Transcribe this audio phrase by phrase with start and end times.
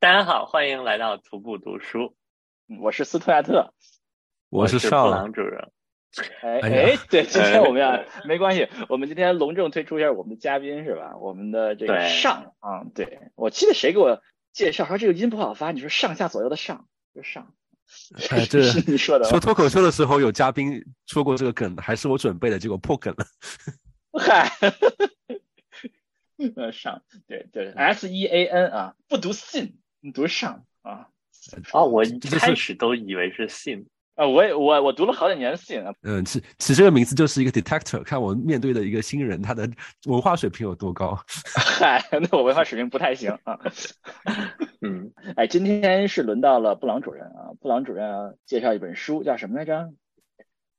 [0.00, 2.16] 大家好，欢迎来到徒步读书，
[2.80, 3.74] 我是斯图亚特，
[4.48, 5.70] 我是布朗主任。
[6.40, 11.18] 哎哎对，今天我们要没关系，我们今天隆重推出一下我们的嘉宾是吧？
[11.18, 13.30] 我们的这个上啊，对。
[13.34, 14.22] 我记得谁给我
[14.54, 17.54] 介绍说这个音不好发，你说上下左右的上就上，
[18.30, 19.26] 哎，这 是你说的？
[19.28, 23.26] 说脱口秀的时候有嘉宾说过这个梗，还是我准备的，结果破梗了。
[24.18, 24.50] 嗨，
[26.56, 29.78] 呃上对对 S E A N 啊，不读信，
[30.12, 31.06] 读上啊
[31.72, 39.68] 哦，我一这就是开始都以为是信，啊，我也我我读了好几年信啊，嗯，其其实这个名字就是一个 detector，看我面对的一个新人，他的
[40.06, 41.18] 文化水平有多高。
[41.56, 43.58] 嗨，那我文化水平不太行啊。
[44.82, 49.92] 嗯，哎，今天是轮到了布朗主任啊，布朗主任啊，介绍一本书，叫什么来着？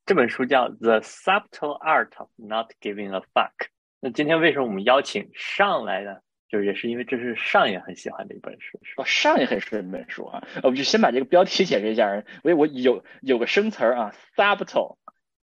[0.05, 3.52] 这本书叫《The Subtle Art of Not Giving a Fuck》。
[3.99, 6.18] 那今天为什么我们邀请上来呢？
[6.52, 9.04] 就是也是因为这是上也很喜欢的一本书，是吧？
[9.04, 12.24] 哦，上也很喜欢一本书啊，呃我们就先把这个标题解释一下。
[12.44, 14.98] 我我有有个生词儿啊，subtle，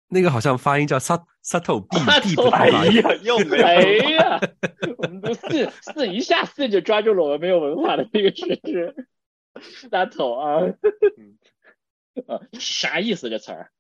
[0.09, 1.97] 那个好像发音叫 sut subtle b
[2.29, 2.69] b 不哎。
[2.69, 4.41] 呀， 又没有哎呀，
[4.99, 8.95] 我们都四四一下四就抓住了我们没有文化的这个事实
[9.91, 10.75] ，subtle 啊，
[12.27, 13.71] 啊，啥意思这词儿？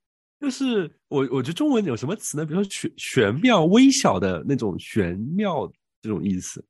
[0.40, 2.46] 就是我我觉得中文有什么词呢？
[2.46, 6.64] 比如说玄玄妙、微小的那种玄妙这种意思，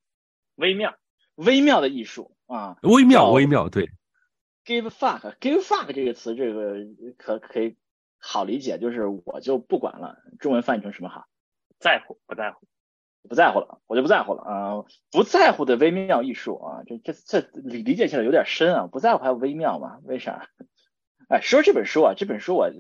[0.59, 0.95] 微妙。
[1.35, 3.91] 微妙的艺术啊微妙微妙，对
[4.65, 6.75] ，，give fuck，give fuck 这个词，这个
[7.17, 7.77] 可可以
[8.19, 11.27] 好理解，就是我就不管了，中文翻译成什么好？
[11.79, 12.67] 在乎不在乎？
[13.29, 14.85] 不在乎了，我就不在乎了啊！
[15.11, 18.87] 不在乎的微妙艺术啊，这这这理理解起来有点深啊！
[18.87, 19.99] 不在乎还有微妙吗？
[20.05, 20.49] 为啥？
[21.29, 22.71] 哎，说这本书啊，这本书我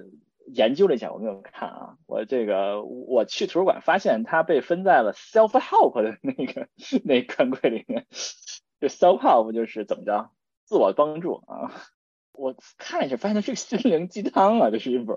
[0.54, 1.94] 研究了一下，我没有看啊。
[2.06, 6.68] 我这个我去图书馆发现它被分在了 self help 的那个
[7.04, 8.06] 那个专柜里面。
[8.80, 10.30] 就 self help 就是怎么着，
[10.64, 11.72] 自我帮助啊。
[12.32, 15.16] 我看了一下，发现它是个心灵鸡汤啊，这是一本。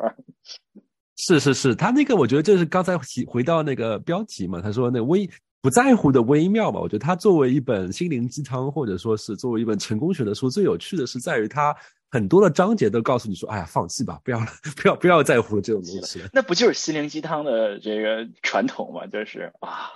[1.17, 5.29] 是是是，他那个我觉得就是刚才回回到那个标题嘛，他说那微
[5.61, 11.75] 不在乎的微妙嘛，我觉得他作为一本心灵鸡汤，或者说是作为一本成功学的书，最有趣的是在于它
[12.11, 16.27] 很多的章节都告诉你说，哎呀，放弃吧，不要了，不要不要在乎这种东西了。
[16.33, 19.07] 那不就是心灵鸡汤的这个传统吗？
[19.07, 19.89] 就是啊，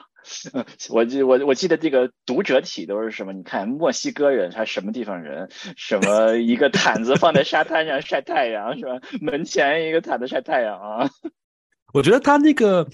[0.90, 3.34] 我记我我记得这个读者体都是什么？
[3.34, 5.50] 你看墨西哥人他什么地方人？
[5.76, 8.92] 什么一个毯子放在沙滩上晒太阳是吧？
[9.20, 11.10] 门前一个毯子晒太阳啊。
[11.94, 12.88] 我觉得他那个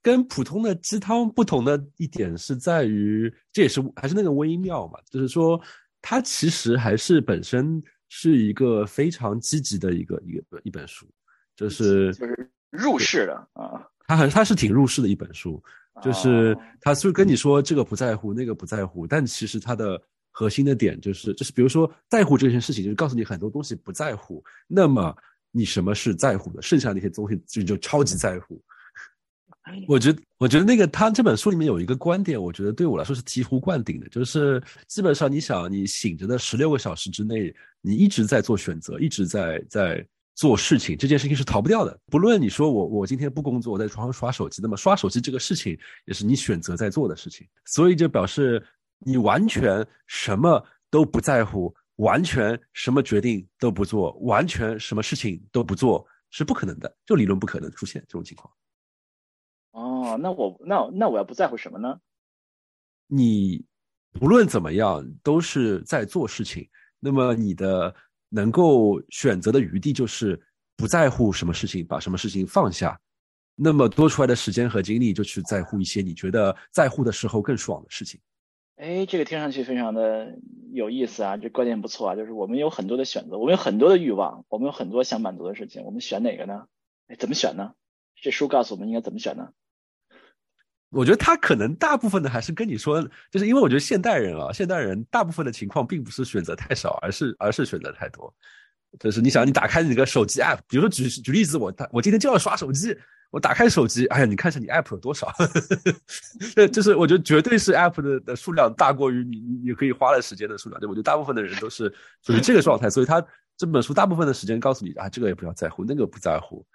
[0.00, 5.60] 跟普通的鸡汤不同的一点是在于，这也是还是那个微妙嘛，就是说
[6.00, 7.82] 它其实还是本身
[8.12, 11.06] 是一个非常积极的一个一个一本书，
[11.54, 15.62] 就是就是入世的啊，它很他是挺入世的一本书，
[16.02, 25.16] 就是哦他是跟你说这个不在乎，那个不在乎，但其实它的核心的点就是，就是比如说在乎这件事情，就是告诉你很多东西不在乎，那么
[25.52, 28.60] 你什么是在乎的，剩下那些东西就就超级在乎。
[29.86, 41.98] 我觉得，我觉得那个他这本书里面有一个观点，我觉得对我来说是醍醐灌顶的，就是基本上你想，你醒着的十六个小时之内，你一直在做选择，一直在在做事情，这件事情是逃不掉的。
[42.06, 48.62] 不论你说我我今天不工作，我在床上刷手机，那么刷手机这个事情也是你选择在做的事情，所以就表示
[48.98, 58.50] 你完全什么都不在乎，完全什么决定都不做，完全什么事情都不做是不可能的，就理论不可能出现这种情况。
[60.10, 62.00] 哦，那我那那我要不在乎什么呢？
[63.06, 63.64] 你
[64.12, 67.94] 不论怎么样都是在做事情，那么你的
[68.28, 70.40] 能够选择的余地就是
[70.76, 72.98] 不在乎什么事情，把什么事情放下，
[73.54, 78.20] 那么多出来的时间和精力就去在乎一些你觉得在乎的时候更爽的事情。
[78.76, 80.38] 哎，这个听上去非常的
[80.72, 82.16] 有意思啊，这观点不错啊。
[82.16, 86.66] 就是我们有很多的选择，我们有很多的欲望，我们有很多想满足的事情，我们选哪个呢？
[87.08, 87.74] 哎，怎么选呢？
[88.22, 89.52] 这书告诉我们应该怎么选呢？
[90.90, 98.32] 我觉得他可能大部分的还是跟你说，就是因为我觉得现代人啊，现代人大部分的情况并不是选择太少，而是而是选择太多。
[98.98, 102.92] 就是你想，你打开你个手机 app，比如说举举例子，我我今天就要刷手机，
[103.30, 105.32] 我打开手机，哎呀，你看一下你 app 有多少？
[106.56, 110.80] 这就是我觉得绝对是 app 的的数量大过于你你可以花的时间的数量。
[110.80, 111.84] 就我觉得大部分的人都是
[112.26, 113.24] 属于这个状态，所以他
[113.56, 116.66] 这本书大部分的时间告诉你啊，这个也不要在乎，那个不在乎。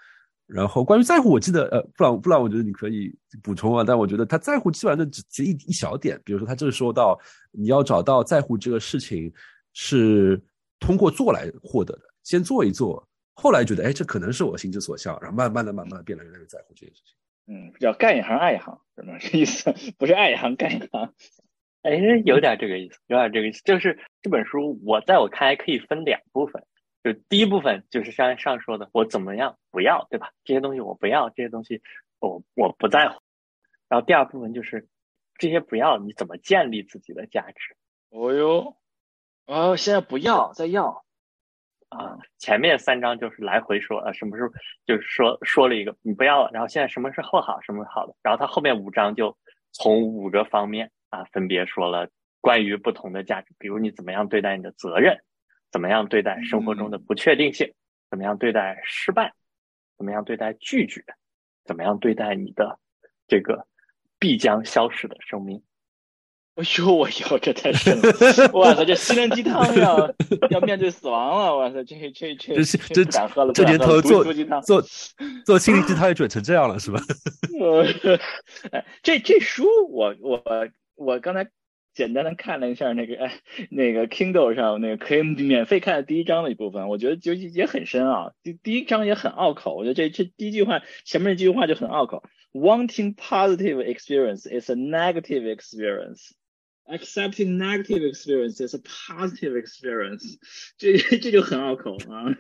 [0.48, 3.12] 然后关于在乎，我记得呃，布朗布朗，我觉得你可以
[3.42, 3.84] 补充啊。
[3.86, 7.20] 但我觉得他在乎基本上就只只一一小点，比如说他就是说到
[7.52, 9.32] 你要找到在乎这个事情
[9.74, 10.40] 是
[10.80, 17.16] 通过做来获得的，先做一做，后来觉得哎这可能是我心之所向，然后慢慢的慢慢的变得越来越在乎这件事情。
[17.48, 19.18] 嗯，叫干一行爱一行，是吗？
[19.20, 21.14] 这意思不是爱一行干一行。
[21.82, 21.92] 哎，
[22.26, 23.62] 有点这个意思，有点这个意思。
[23.64, 26.64] 就是这本书，我在我看来可以分两部分。
[27.06, 30.32] 就第一部分就是像上说的，我怎么样不要，对吧？
[30.44, 31.84] 这些东西我不要，这些东西
[32.18, 33.22] 我我不在乎。
[33.88, 34.88] 然后第二部分就是
[35.38, 37.78] 这些不要，你怎么建立自己的价值？
[38.10, 38.76] 哦哟，
[39.46, 41.06] 哦，现在不要，再要
[41.90, 42.18] 啊！
[42.40, 44.50] 前面三章就是来回说，啊，什么时候
[44.88, 48.16] 就是说说了一个你不要了，然后现在什么是后好，什么是好的？
[48.24, 49.38] 然后他后面五章就
[49.72, 52.10] 从五个方面啊，分别说了
[52.42, 55.22] 关于不同的价值，比如你怎么样对待你的责任。
[55.76, 57.74] 怎么样对待生活中的不确定性？
[58.10, 59.34] 怎么样对待失败？
[59.98, 61.04] 怎么样对待拒绝？
[61.66, 62.80] 怎么样对待你的
[63.28, 63.68] 这个
[64.18, 65.62] 必将消失的生命？
[66.56, 68.04] 哎呦，我哟，这太深了！
[68.56, 70.10] 我操，这心灵鸡汤要
[70.50, 71.54] 要面对死亡了！
[71.58, 74.82] 我操，这这这这不敢喝了，这年头做做做
[75.46, 77.02] 做心灵鸡汤也准成这样了，是吧？
[78.72, 80.42] 哎，这这书我我
[80.96, 81.46] 我刚才。
[81.96, 88.34] 简单的看了一下那个哎，那个 Kindle 上那个可以免费看的第一章的一部分，我觉得就也很深啊。
[88.44, 92.24] 第第一章也很拗口，我觉得这这第一句话前面那句话就很拗口。
[92.52, 96.34] Wanting positive experience is a negative experience.
[96.86, 100.38] Accepting negative experience is a positive experience.
[100.78, 102.38] 这这就很拗口啊。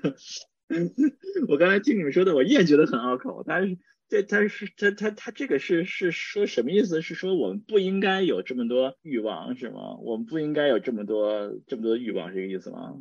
[1.48, 3.78] 我刚才听你们说的，我依然觉得很拗口，但是。
[4.08, 7.02] 这他是他他他这个是是说什么意思？
[7.02, 9.96] 是说我们不应该有这么多欲望是吗？
[10.02, 12.94] 我们不应该有这么多这么多欲望，这个意思吗？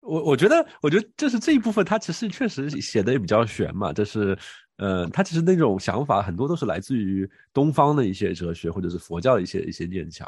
[0.00, 3.92] 我我觉得，我觉得就是这一部分，他其实确实写的也比较玄嘛。
[3.92, 4.38] 就是，
[4.76, 10.26] 呃，他其实那种想法很多都是来自于东方的一些哲学或者是佛教的一些一些念想。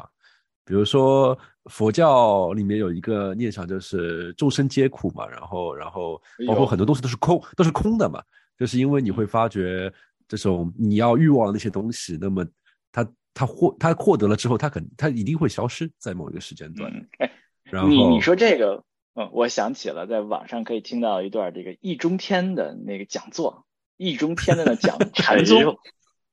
[0.65, 8.21] 比如说佛教里面有一个念想，就是众生皆苦嘛，然后然后包括很多东西都是空，都是空的嘛。
[8.59, 9.93] 就是因为你会发觉
[10.27, 12.45] 这种你要欲望的那些东西，那么
[12.91, 16.93] 他他获他获得了之后，他肯他一定会消失在某一个时间段。
[17.19, 17.31] 哎，
[17.65, 18.85] 然后你你说这个，
[19.15, 23.65] 嗯，我想起了在网上可以听到一段这个易中天的那个讲座，
[23.97, 25.79] 易中天的那讲 禅宗。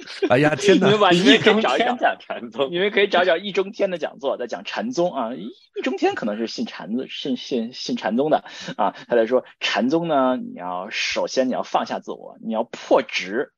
[0.30, 0.86] 哎呀天哪！
[0.88, 5.34] 你们把易中天讲禅宗，你们可以找找易中天的讲座，在讲禅宗啊。
[5.34, 8.46] 易中天可能是信禅的，信信信禅宗的
[8.78, 8.92] 啊。
[9.08, 13.52] 他在说禅宗呢，你要首先你要放下自我，你要破执，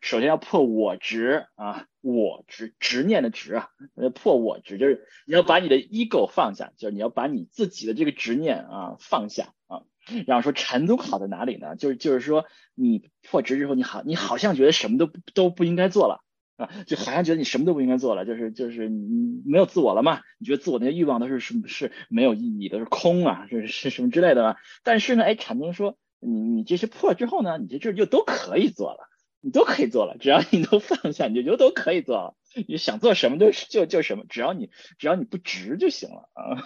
[0.00, 3.68] 首先要破我执啊，我执执念的执啊，
[4.14, 9.82] 破我执就是你要把你的 ego 放下，就是你要把你自己的这个执念啊放下啊。
[10.26, 11.76] 然后说禅宗好在哪里呢？
[11.76, 12.44] 就是就是说
[12.74, 16.22] 你破执之后，你好你好像觉得什么都都不应该做了
[16.56, 20.20] 啊，就好像觉得你什么都不应该做了，就是就是你没有自我了嘛？
[20.38, 24.56] 你觉得自我那些欲望都是什么是没有意义的，是空啊，是是什么之类的？
[24.82, 29.08] 但是呢，哎，禅宗说你你这些破之后呢，你这这就都可以做了，
[29.40, 32.36] 你都可以做了，只要你都放下，你就都可以做了，
[32.66, 36.64] 你想做什么都就就什么，只要你只要你不执就行了啊。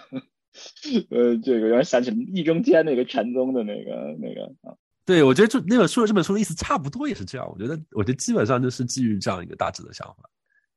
[1.11, 4.75] 呃，这个让人想起易中天那个禅宗的那个那个啊，
[5.05, 7.49] 对我觉得就那本书的这本书的意思差不多也是这样。
[7.49, 10.29] 我觉得，我觉得基本上就是基于这样一个大致的想法。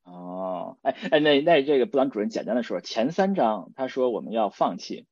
[0.05, 5.07] 哦，哎哎，那那这个布朗主任简单的说，前三章他说我们要放弃，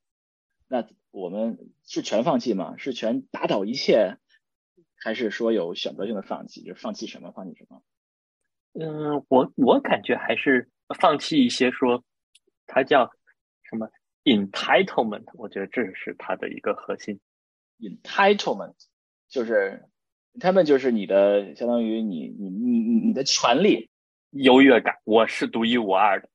[0.68, 2.74] 那我们是全放弃吗？
[2.78, 4.18] 是全打倒一切，
[4.94, 6.62] 还是说有选择性的放弃？
[6.62, 7.32] 就是放弃什么？
[7.32, 7.82] 放弃什么？
[8.74, 10.70] 嗯，我我感觉还是
[11.00, 12.04] 放弃一些，说
[12.66, 13.10] 他叫
[13.62, 13.88] 什么
[14.24, 17.20] ？Entitlement，我觉得这是它的一个核心。
[17.80, 18.74] Entitlement
[19.28, 19.84] 就是
[20.40, 23.90] 他们就是你的，相当于你你你你你的权利
[24.30, 26.28] 优越感，我是独一无二的。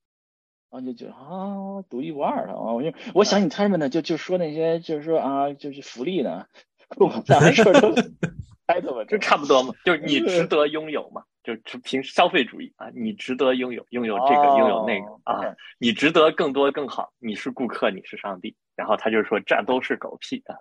[0.70, 2.74] 啊，就就啊，独一无二的啊！
[2.74, 6.46] 我就我想你他们呢，就就说那些，就是说啊，就是福利呢，
[7.26, 7.96] 咱们说都
[8.68, 11.24] entitlement， 这差不多嘛，就是你 值得拥有嘛。
[11.56, 18.56] 就凭消费主义啊，你值得拥有拥有这个拥有那个啊，你值得更多更好，你是顾客，你是上帝。
[18.76, 20.56] 然后他就说这都是狗屁啊！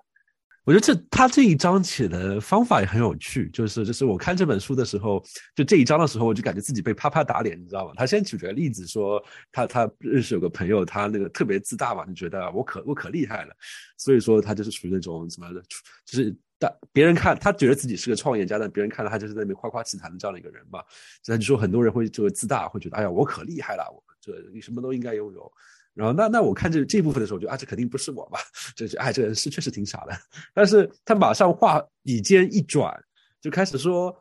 [0.65, 5.23] 我觉得这他这一章写的方法也很有趣，就是就是我看这本书的时候，
[5.55, 7.93] 就这一章的时候，我就感觉自己被啪啪打脸，你知道吗？
[7.97, 13.55] 他先举个例子说，他他认识有个朋友，他那个特别自大嘛，就觉得我可我可厉害了，
[13.99, 15.61] 所以说他就是属于那种什么的，
[16.05, 16.35] 就是。
[16.59, 20.83] 但别人看他觉得自己是个创业家，但别人看到他就是在那边夸夸其谈的这样的一个人嘛。
[21.27, 25.53] 那你说很多人会就会自大，会觉得哎呀我可厉害了，我这你什么都应该拥有。
[25.93, 28.39] 然后那那我看这这部分的时候，我就啊这肯定不是我吧？
[28.75, 30.13] 就是哎这人是确实挺傻的。
[30.53, 32.95] 但是他马上话笔尖一转，
[33.41, 34.15] 就开始说，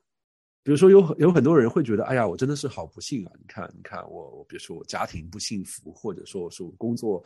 [0.65, 3.31] 比如说有有很多人会觉得哎呀我真的是好不幸啊！
[3.38, 7.24] 你看你看我我比如说我家庭不幸福，或者说是我工作。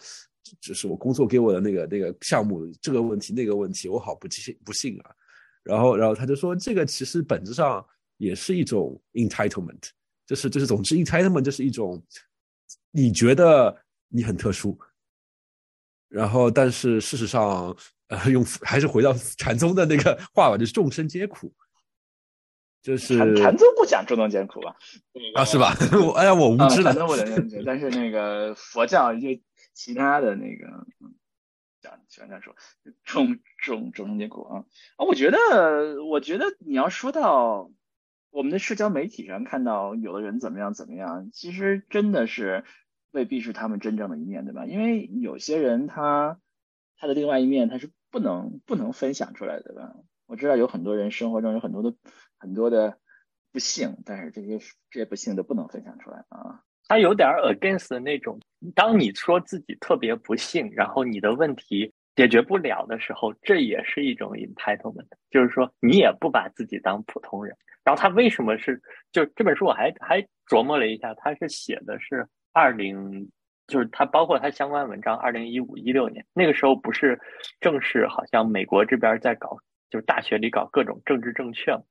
[0.61, 5.11] 就是我工作给我的那个那个项目这个问题那个问题我好不幸不幸啊，
[5.61, 7.85] 然后然后他就说这个其实本质上
[8.17, 9.89] 也是一种 entitlement，
[10.25, 12.01] 就是就是总之 entitlement 就是一种
[12.89, 13.77] 你觉得
[14.07, 14.75] 你很特殊，
[16.07, 17.75] 然后但是事实上，
[18.07, 21.53] 呃，用 还是回到禅宗的那个话吧，就是众生皆苦。
[22.81, 24.75] 就是禅宗不讲众生艰苦吧？
[25.35, 25.73] 啊，是吧？
[26.01, 26.93] 我哎呀，我无知了。
[26.93, 29.41] 禅宗不能讲，但是那个佛教一些
[29.73, 30.87] 其他的那个
[31.81, 32.55] 讲喜欢这样说，
[33.03, 34.63] 众众众生艰苦啊
[34.95, 35.05] 啊！
[35.05, 37.69] 我觉得，我觉得你要说到
[38.31, 42.63] 我们的社交媒体上看到有的人怎么样怎么样，其实真的是
[43.11, 44.65] 未必是他们真正的一面对吧？
[44.65, 46.39] 因为有些人他
[46.97, 49.95] 他的另外一面他是不能不能分享出来的吧？
[50.27, 51.93] 我知道有很多人生活中有很多的。
[52.39, 52.97] 很多的
[53.51, 54.57] 不幸，但是这些
[54.89, 56.61] 这些不幸都不能分享出来啊。
[56.87, 58.39] 他有点 against 那种，
[58.73, 67.55] 当你说自己特别不幸，然后你的问题解决不了的时候，这也是一种 entitlement，就是说你也不把自己当普通人。
[67.83, 68.81] 然后他为什么是？
[69.11, 73.29] 就这本书我还还琢磨了一下，他是写的是二零，
[73.67, 77.19] 就是他包括他相关文章，二零一五一六年那个时候不是
[77.59, 79.57] 正是好像美国这边在搞，
[79.89, 81.81] 就是大学里搞各种政治正确嘛。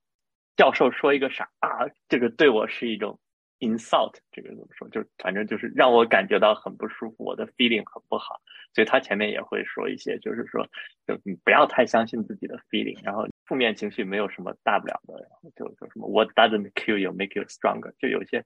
[0.58, 1.86] 教授说一个啥啊？
[2.08, 3.20] 这个对我是一种
[3.60, 4.88] insult，这个怎么说？
[4.88, 8.40] 就反正就是让我感觉到很不舒服，我的 feeling 很不好。
[8.74, 10.66] 所以他前面也会说一些，就是说，
[11.06, 18.44] 就你不要太相信自己的 feeling，然后负面情绪没有什么大不了的，然后就说什么 What doesn't kill you make you stronger，就有些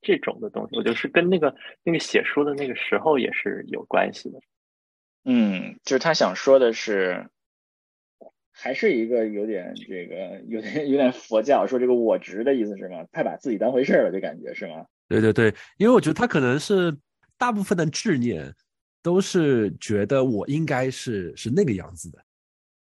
[0.00, 4.38] 这种的东西，我就是跟那个那个写书的那个时候也是有关系的。
[5.24, 7.28] 嗯，就是他想说的是。
[8.62, 13.04] 还是一个有点这个有点有点佛教说这个我执的意思是吗？
[13.10, 14.86] 太把自己当回事了，这感觉是吗？
[15.08, 16.96] 对对对，因为我觉得他可能是
[17.36, 18.54] 大部分的执念
[19.02, 22.18] 都是觉得我应该是是那个样子的，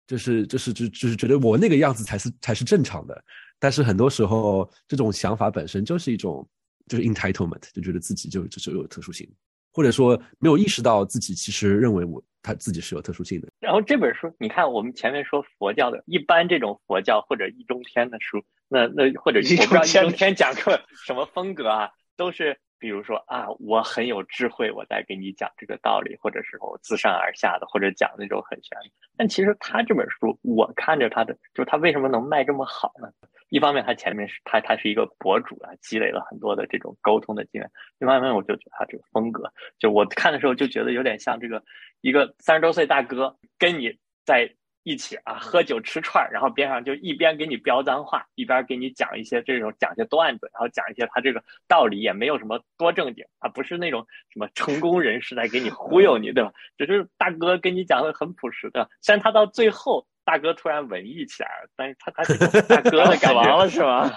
[0.05, 3.23] 就是就是就就是觉得我那个样子才是才是正常的。
[3.57, 6.47] 但是很多时候这种想法本身就是一种
[6.85, 9.27] 就是 entitlement，就觉得自己就就是有特殊性。
[9.71, 13.47] 或者说没有意识到自己其实认为我他自己是有特殊性的。
[13.59, 28.75] 然后这本书，你看我们前面说佛教的，一般这种佛教或者易中天的书，那那或者 我不知道易中天讲课什么风格啊，都是比如说啊，我很有智慧，我在给你讲这个道理，或者是我自上而下的，或者讲那种很玄。
[29.15, 33.07] 但其实他这本书，我看着他的，就是他为什么能卖这么好呢？
[33.51, 37.69] 一方面，他前面是他他是一个博主啊，积累了很多的这种沟通的经验。
[37.99, 41.61] 另外一方面，我就觉得他这个风格，就我看的时候就觉得有点像这个
[41.99, 43.93] 一个三十多岁大哥跟你
[44.23, 44.49] 在
[44.83, 56.53] 一起啊喝酒吃串儿，然后边上就一边给你飙脏话，一边给你讲一些这种讲些段子，然后讲一些他这个道理也没有什么多正经啊，不是那种什么成功人士在给你忽悠你，对吧？
[56.77, 60.07] 只是大哥跟你讲的很朴实的，虽然他到最后。
[60.23, 62.23] 大哥突然文艺起来了，但是他他
[62.61, 64.09] 大哥的感觉 了是吗？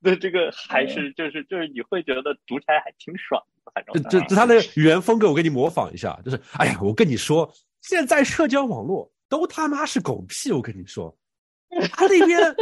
[0.00, 3.42] 那这个还是就是就是你会觉得读起来还挺爽，
[3.74, 11.14] 反正就就他的语言风格，我给你模仿一下，就是哎呀，我跟你说，现在社交网络都他妈是狗屁，我跟你说，
[11.92, 12.54] 他那边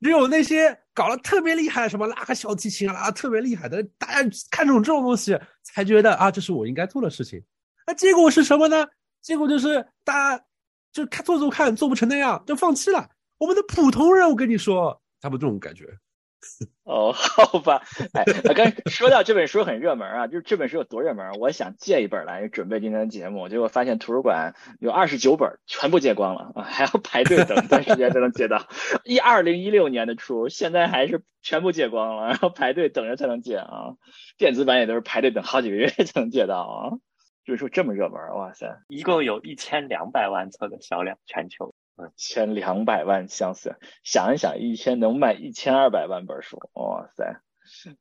[0.00, 7.42] 只有那些搞得特别厉害，什么拉个小提琴啊，特别厉害的，大家看中这种东西才觉得啊，这是我应该做的事情，
[7.86, 8.86] 那结果是什么呢？
[9.24, 10.44] 结果就是大家
[10.92, 13.08] 就看做做看，做不成那样就放弃了。
[13.38, 15.86] 我们的普通人，我跟你说，差不多这种感觉。
[16.82, 17.80] 哦， 好吧。
[18.12, 18.22] 哎，
[18.54, 21.32] 刚说到这本书很热门啊，就是这本书有多热门？
[21.40, 28.68] 我想借一本来准备今天的节目，结果发现图书馆有二十九本，全部借光了啊，还要排队等一段时间才能借到。
[29.04, 33.94] 一二零一六年的书，现在还是全部借光了，然后排队等着才能借啊。
[34.36, 36.92] 电子版也都是排队等好几个月才能借到啊。
[37.44, 38.82] 就是说这么热门，哇塞！
[38.88, 43.76] 一共有一千两百万册的销量，全球，一，千两百万相似。
[44.02, 47.40] 想一想，一天能卖一千二百万本书，哇塞，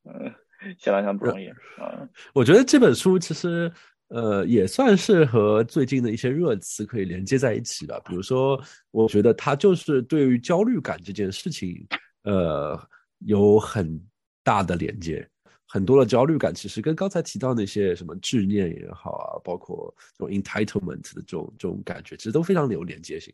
[0.05, 0.33] 嗯，
[0.79, 2.07] 相当相当不容易啊。
[2.33, 3.69] 我觉得这本书其实，
[4.07, 8.01] 呃，也算是和最近的一些热词可以连接在一起的。
[8.05, 8.57] 比如说，
[8.91, 11.85] 我觉得它就是对于焦虑感这件事情，
[12.23, 12.79] 呃，
[13.19, 14.01] 有很
[14.41, 15.27] 大的连接。
[15.73, 23.33] 很多的焦虑感其实跟刚才提到那些什么执念也好啊，包括这种 entitlement 的这种这种感觉，其实都非常有连接性。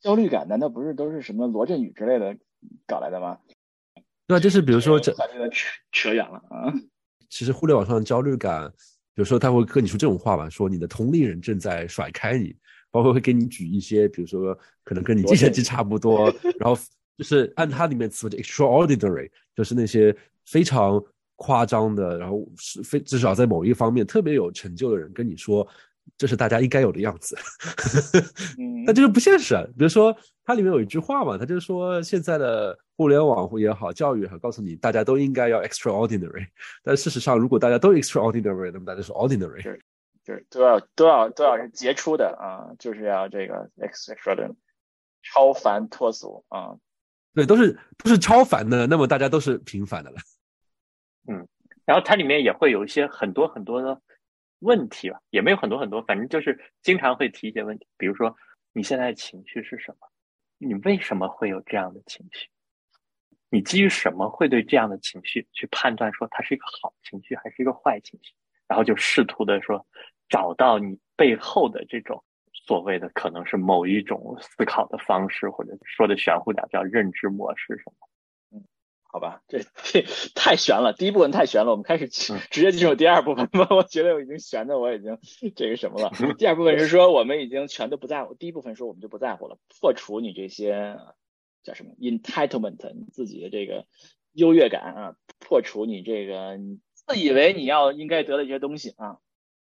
[0.00, 2.34] 焦虑感难道不是都是什么罗振宇之类的
[2.86, 3.36] 搞来的吗？
[4.26, 6.72] 对啊，就是比如说这扯扯远了啊。
[7.28, 8.66] 其实互联网上的焦虑感，
[9.14, 12.56] 比如说他会跟你说这种话吧，说你的同龄人正在甩开你，
[12.90, 16.80] 包括会给你举一些，比如说可能跟你计算机差不多，然后
[17.18, 21.04] 就是按它里面词的 extraordinary，就是那些非常。
[21.40, 25.66] 夸张的，然后是非至少在某一方面特别有成就的人跟你说，
[26.16, 27.38] 这是大家应该有的样子，
[28.84, 29.54] 那就是不现实。
[29.78, 30.14] 比如说，
[30.44, 36.48] 它里面有一句话嘛，他就说现在的互联网也好，教育也好，告诉你大家都应该要 extraordinary。
[36.82, 39.62] 但事实上，如果大家都 extraordinary，那么大家是 ordinary。
[39.62, 39.70] 就，
[40.34, 44.56] 是都要都要都要是杰出的啊，就是要这个 extraordinary，
[45.22, 46.74] 超凡脱俗啊。
[47.34, 50.16] 对，都是都是超凡的，那么大家都是平凡的了。
[51.28, 51.46] 嗯，
[51.84, 54.00] 然后它里面也会有一些很多很多的
[54.60, 58.34] 问题吧，也没有很多很多，反正就是经常会提一些问题，比如说
[58.72, 60.08] 你现在的情绪是什么？
[60.58, 62.48] 你为什么会有这样的情绪？
[63.50, 68.32] 你基于什么会对这样的情绪去判断说它是一个好情绪还是一个坏情绪？
[68.66, 69.86] 然后就试图的说
[70.28, 78.07] 找到你背后的这种所谓的可能是某一种思考的方式，或者说的玄乎点叫认知模式什么？
[79.08, 83.66] 嗯，好吧，这这太悬了，第一部分太悬了，我们开始直接进入第二部分吧。
[83.70, 85.18] 我觉得我已经悬的我已经
[85.56, 86.10] 这个什么了。
[86.38, 90.98] 第二部分是说我们已经全都不在乎，第一部分说我们就不在乎了，破除你这些。
[91.64, 92.94] 叫什么 entitlement？
[92.94, 93.84] 你自己的这个
[94.32, 96.56] 优越感啊，破除你这个
[96.94, 99.18] 自以为你要应该得的一些东西啊。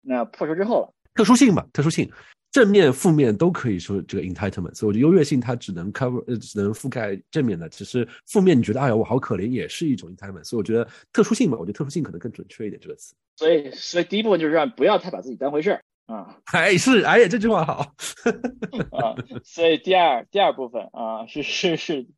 [0.03, 2.13] 那破除之后了，特殊性吧，特殊性，
[2.51, 4.75] 正面、负面都可以说这个 entitlement。
[4.75, 7.69] 所以我觉得优越性它只能 cover，呃，只能覆盖正面的。
[7.69, 10.45] 其实负面你觉得哎呀我好可怜，也是一种 entitlement。
[10.45, 13.15] 所以我觉得特殊性嘛，我觉得特殊性可能更准确一点这个词。
[13.37, 15.83] 所以，所以第一部分就是让不要太把自己当回事儿。
[16.07, 17.95] 啊，还 是哎呀，这句话好
[18.93, 19.15] 啊。
[19.45, 22.09] 所以第二第二部分啊，是是是，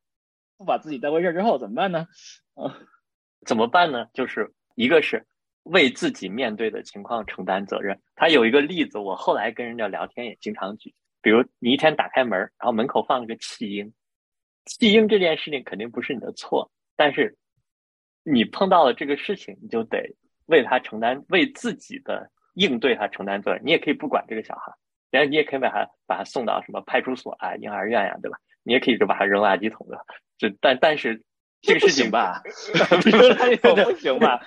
[0.57, 2.07] 不把自己当回事儿之后怎么办呢？
[2.55, 2.79] 啊，
[3.45, 4.07] 怎么办呢？
[4.15, 5.27] 就是一个是
[5.71, 8.01] 为自己面对的情况承担责任。
[8.15, 13.93] 他有一个例子，我后来跟人家聊天也经常举，比如你一天打开门，然后门口放了个弃婴，
[14.67, 17.37] 弃婴这件事情肯定不是你的错，但是
[18.23, 20.15] 你碰到了这个事情，你就得
[20.47, 22.31] 为他承担，为自己的。
[22.55, 24.73] 应对他承担责任，你也可以不管这个小孩，
[25.13, 28.37] 然后你也可以把他把他送到什么派出所啊、婴儿院呀，对吧？
[28.65, 29.97] 你也可以就把他扔垃圾桶的，
[30.37, 31.23] 就但但是
[31.63, 32.43] 这个事情吧，
[33.03, 34.41] 不行吧？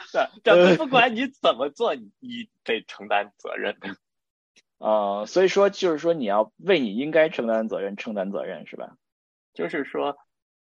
[0.44, 3.78] 这不管你怎么做，你你得承担责任。
[4.80, 8.98] 呃，所以说就是说你要为你应该承担责任承担责任是吧？
[9.54, 10.18] 就是说，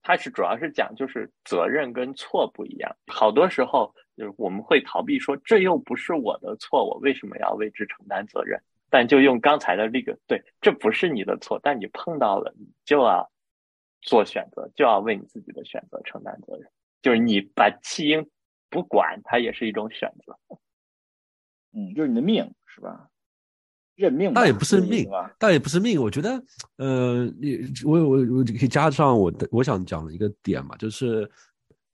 [0.02, 3.94] 他是主要是讲就是责任跟错不一样，好多时候。
[4.14, 8.60] 就是我们会逃避说，这又不是我的错，我为什么要为之承担责任？
[8.90, 13.31] 但就用刚才的那个，对，这不是你的错，但你碰到了，你就要
[14.02, 16.70] 做选择，就要为你自己的选择承担责任。
[17.00, 18.28] 就是你把弃婴
[18.68, 20.36] 不管，它也是一种选择。
[21.72, 23.08] 嗯，就是你的命，是吧？
[23.94, 24.34] 认命？
[24.34, 25.98] 倒也不是命，倒也不是命。
[26.00, 26.42] 我觉得，
[26.76, 31.30] 呃，你我我我可以加上我的我想讲的一个点嘛，就是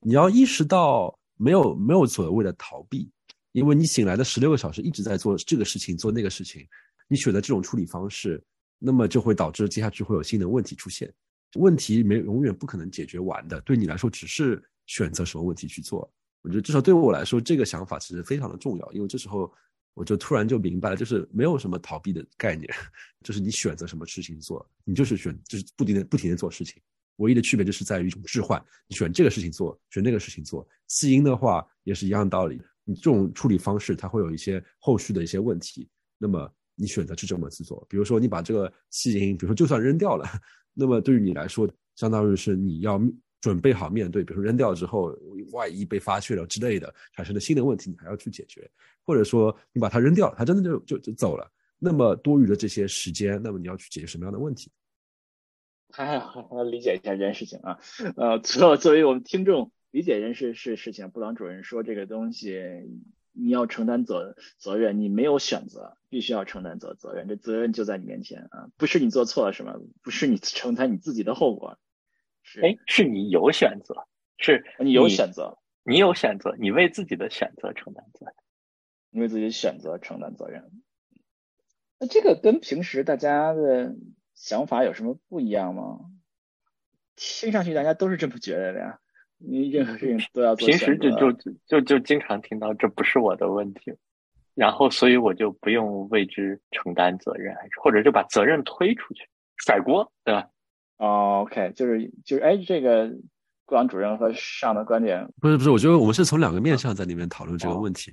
[0.01, 1.17] 你要意识到。
[1.41, 3.09] 没有没有所谓的逃避，
[3.53, 6.67] 因为你醒来的十六个小时一直在做这个事情做那个事情，
[7.07, 8.43] 你选择这种处理方式，
[8.77, 11.09] 那么就会导致接下去会有新的问题出现。
[11.55, 16.11] 问题没永远不可能解决完的，对你来说只是选择什么问题去做。
[16.43, 19.53] 我觉得至少对我来说，这个想法其实非常的重要，因为这时候
[19.95, 22.69] 我就突然就明白了，就是没有什么逃避的概念，
[23.25, 26.81] 就是你选择什么事情做，你就是选就是不停的不停的做事情。
[27.17, 30.67] 唯一的区别就是在于一种置换，你选这个事情做，选那个事情做。
[30.87, 35.89] 弃婴的话也是一样道理，你这种处理方式它会有一些后续的一些问题。
[36.17, 40.25] 那么你选择去这么去做，比如说你把这个弃婴，比如说就算扔掉了，
[40.79, 43.01] 那么对于你来说，相当于是你要
[43.41, 45.13] 准备好面对，比如说扔掉之后，
[45.53, 48.71] 万一被发现了之类的，产生的新的问题，你还要去解决。
[49.03, 54.71] 或者说你把它扔掉，它真的就就就走了，那么多余的这些时间，那么你要去解决什么样的问题？
[55.91, 57.79] 还 好理解一下这件事情啊，
[58.17, 62.61] 呃，作作为我们听众理解人事是事情，布朗主任说这个东西
[63.39, 71.79] 你要承担责责任，你没有选择，必须要承担责责任，这责任就在你面前啊，不是你做错了什么，不是你承担你自己的后果，
[72.43, 78.35] 是哎，是你有选择，是你有选择，你有选择，你为自己的选择承担责任，
[79.11, 80.71] 你为自己选择承担责任，
[81.99, 83.95] 那这个跟平时大家的。
[84.41, 85.99] 想法有什么不一样吗？
[87.17, 89.01] 听上去大家都是这么觉得的呀。
[89.39, 90.67] 你任何事情都要做。
[90.67, 91.33] 平时就就
[91.67, 93.93] 就就经常听到这不是我的问题，
[94.55, 100.47] 然后所以我就不用为之承担责任，或者就把责任推出去甩锅，对吧？
[100.99, 103.11] 哦，OK，就是就是哎，这个
[103.65, 108.13] 顾阳主任和上的观点不是不是，我觉得我们是从两个面向在里面讨论这个问题。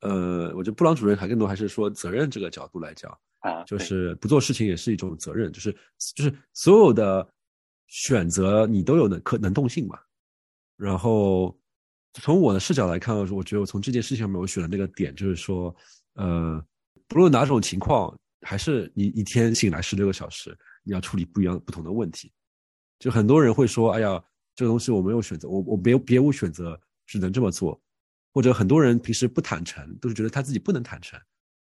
[0.00, 3.16] 呃，我觉得布朗主任还更多还是说责任这个角度来讲。
[3.40, 5.70] 啊，就是不做事情也是一种责任，就是
[6.14, 7.28] 就是所有的
[7.88, 9.98] 选择你都有能可能动性嘛。
[10.76, 11.56] 然后
[12.14, 15.74] 从我的视角来看，我觉得我从这件事情上面我选的那个点就是说，
[16.14, 16.64] 呃，
[17.08, 22.32] 不论哪种情况，还是你一天醒来十六个小时，你要处理不一样不同的问题。
[22.98, 24.22] 就很多人会说，哎呀，
[24.54, 27.80] 这个东西我没有选择，我我别别无选择，只能这么做。
[28.32, 31.16] 或者很多人平时不坦诚，都是觉得他自己不能坦诚，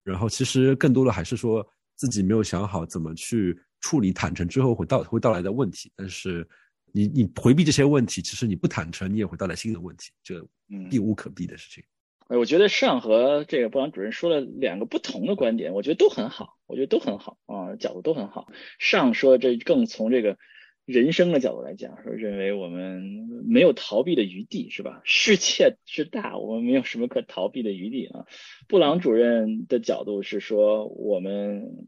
[0.04, 5.92] 然后其实更多的还是说自己没有想好怎么去处理坦诚之后会到会到来的问题。
[5.96, 6.48] 但是
[6.92, 10.46] 你你回避这些问题，其实你不坦诚，你也会带来新的问题，这
[10.88, 11.82] 避无可避的事情。
[12.28, 18.46] 哎，我觉得上和这个布朗主任说了两个不同的观点，我觉得都很好，我觉得都很好啊，角度都很好。
[18.78, 20.38] 上说这更从这个。
[20.84, 23.02] 人生的角度来讲，说认为我们
[23.46, 25.00] 没有逃避的余地，是吧？
[25.04, 28.26] 世界之大，我们没有什么可逃避的余地啊。
[28.66, 31.86] 布朗主任的角度是说，我们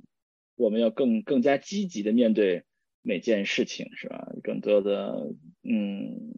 [0.54, 2.62] 我们要更更加积极的面对
[3.02, 4.28] 每件事情，是吧？
[4.44, 5.32] 更多的
[5.64, 6.34] 嗯，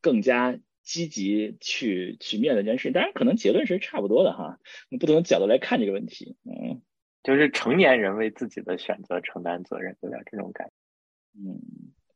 [0.00, 2.90] 更加积极去去面对这件事。
[2.90, 6.80] 当然，可能结论是差不多的哈，从不同的角度来看这个问题，嗯，
[7.22, 10.72] 就是成年人为自己的选择承担责任，有点这种感觉。
[11.38, 11.60] 嗯，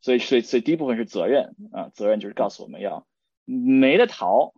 [0.00, 3.06] 所以，所以，所以第一部分是责任啊，责任就是告诉我们要
[3.44, 4.54] 没得逃，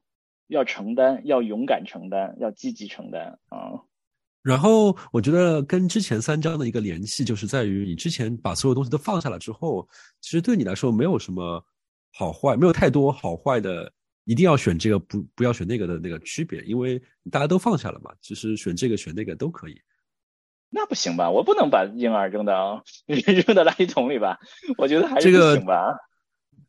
[0.46, 3.82] 要承担，要勇敢承担，要积极承担啊。
[4.44, 9.88] 然后，我觉得跟之前三章的一个联系，就是在于你之前把所有东西都放下了之后，
[10.20, 11.64] 其实对你来说没有什么
[12.12, 13.90] 好坏，没有太多好坏的，
[14.24, 19.80] 一定要选这个不不要选那个的那个区别，因为大家都放下了嘛，其实选这个选那个都可以。
[20.68, 21.30] 那不行吧？
[21.30, 24.38] 我不能把婴儿扔到 扔到垃圾桶里吧？
[24.76, 25.86] 我觉得还是不行吧。
[25.86, 25.98] 这个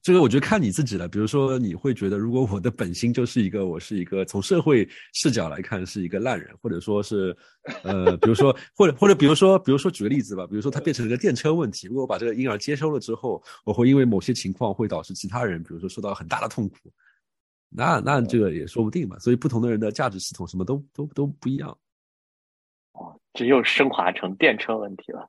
[0.06, 1.08] 这个我觉得看你自己了。
[1.08, 7.36] 比如说，你会觉得如果我的本心就是一个我是一个从社会视角来看是一个烂人，或者说是
[7.82, 16.76] 呃，比如说或者或者比如说比如说举个例子吧，比如说他变成了个电车问题，如果我把这个婴儿接收了之后，我会因为某些情况会导致其他人，比如说受到很大的痛苦，
[17.68, 19.18] 那那这个也说不定嘛。
[19.18, 21.76] 所以不同的人的价值系统什么都都都不一样。
[22.92, 25.28] 哦，这又升华成电车问题了。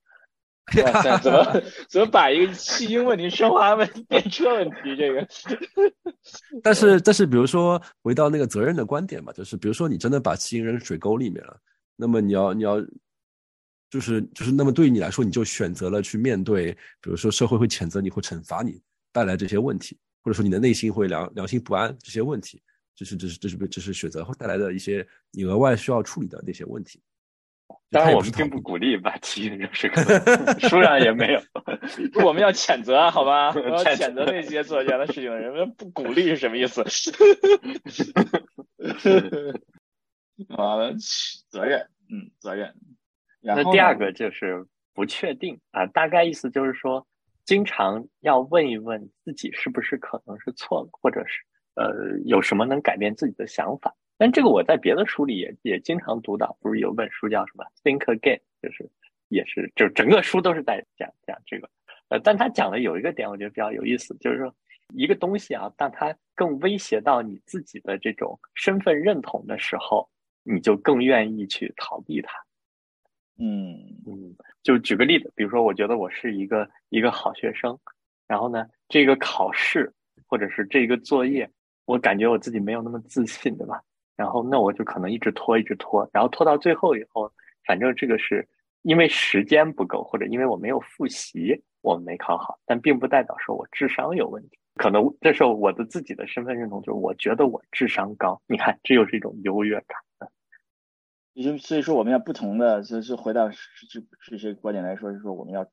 [0.82, 4.96] 哇塞，怎么怎么把一个弃婴问题升华为电车问题？
[4.96, 5.24] 这个。
[6.60, 11.56] 但是但是，比如说回到那个责任的观点嘛，就是比如说你真的把弃婴扔水沟里面了，
[11.94, 12.80] 那么你要你要，
[13.88, 22.60] 就是就是那么对于你来说，你就选择了去面对，比如说社会会谴责你，会惩罚你，带来这些问题，或者说你的内心会良良心不安这些问题，
[22.96, 27.00] 这是这是这是这是选择会带来的一些你额外需要处理的那些问题。
[27.90, 30.02] 当然，我们并不鼓励把基因扔水沟，
[30.68, 31.40] 书上 也没有。
[32.26, 33.52] 我们要谴责，好吧？
[33.54, 35.70] 我要谴责那些做这样的事情的人。
[35.72, 36.82] 不鼓励是什么意思？
[40.48, 40.76] 啊，
[41.48, 42.74] 责任，嗯，责任。
[43.40, 47.06] 那第二个就是不确定啊，大概意思就是说，
[47.44, 51.40] 经常要问一问自己是不是可能是错了，或者是
[51.76, 53.94] 呃，有什么能改变自己的想法。
[54.18, 58.88] 但这个我在别的书里也也经常读到，不是有本书叫什么《Think Again》，就是
[59.28, 61.68] 也是就整个书都是在讲讲这个。
[62.08, 64.54] 呃，但他讲的有一个点，我觉得比较有意思，就是说
[64.94, 70.08] 一个东西啊，当它更威胁到你自己的这种身份认同的时候，
[70.44, 72.32] 你就更愿意去逃避它。
[73.38, 73.76] 嗯
[74.06, 77.78] 嗯，就举个例子，比如说，我觉得我是一个一个好学生，
[78.26, 79.92] 然后呢，这个考试
[80.26, 81.50] 或者是这个作业，
[81.84, 83.82] 我感觉我自己没有那么自信，对吧？
[84.16, 87.30] 然后，那我就可能一直拖，一直拖，然后拖到最后以后，
[87.66, 88.48] 反正这个是
[88.82, 94.58] 因为时间不够，或者因为我没有复习，我没考好，但并不代表说我智商有问题。
[94.74, 98.40] 可能这时候我的自己的身份认同就是我觉得我智商高。
[98.46, 99.98] 你看，这又是一种优越感。
[101.32, 105.66] 也就所以说，我们要不同的，就是回到这这些观点来说，是说我们要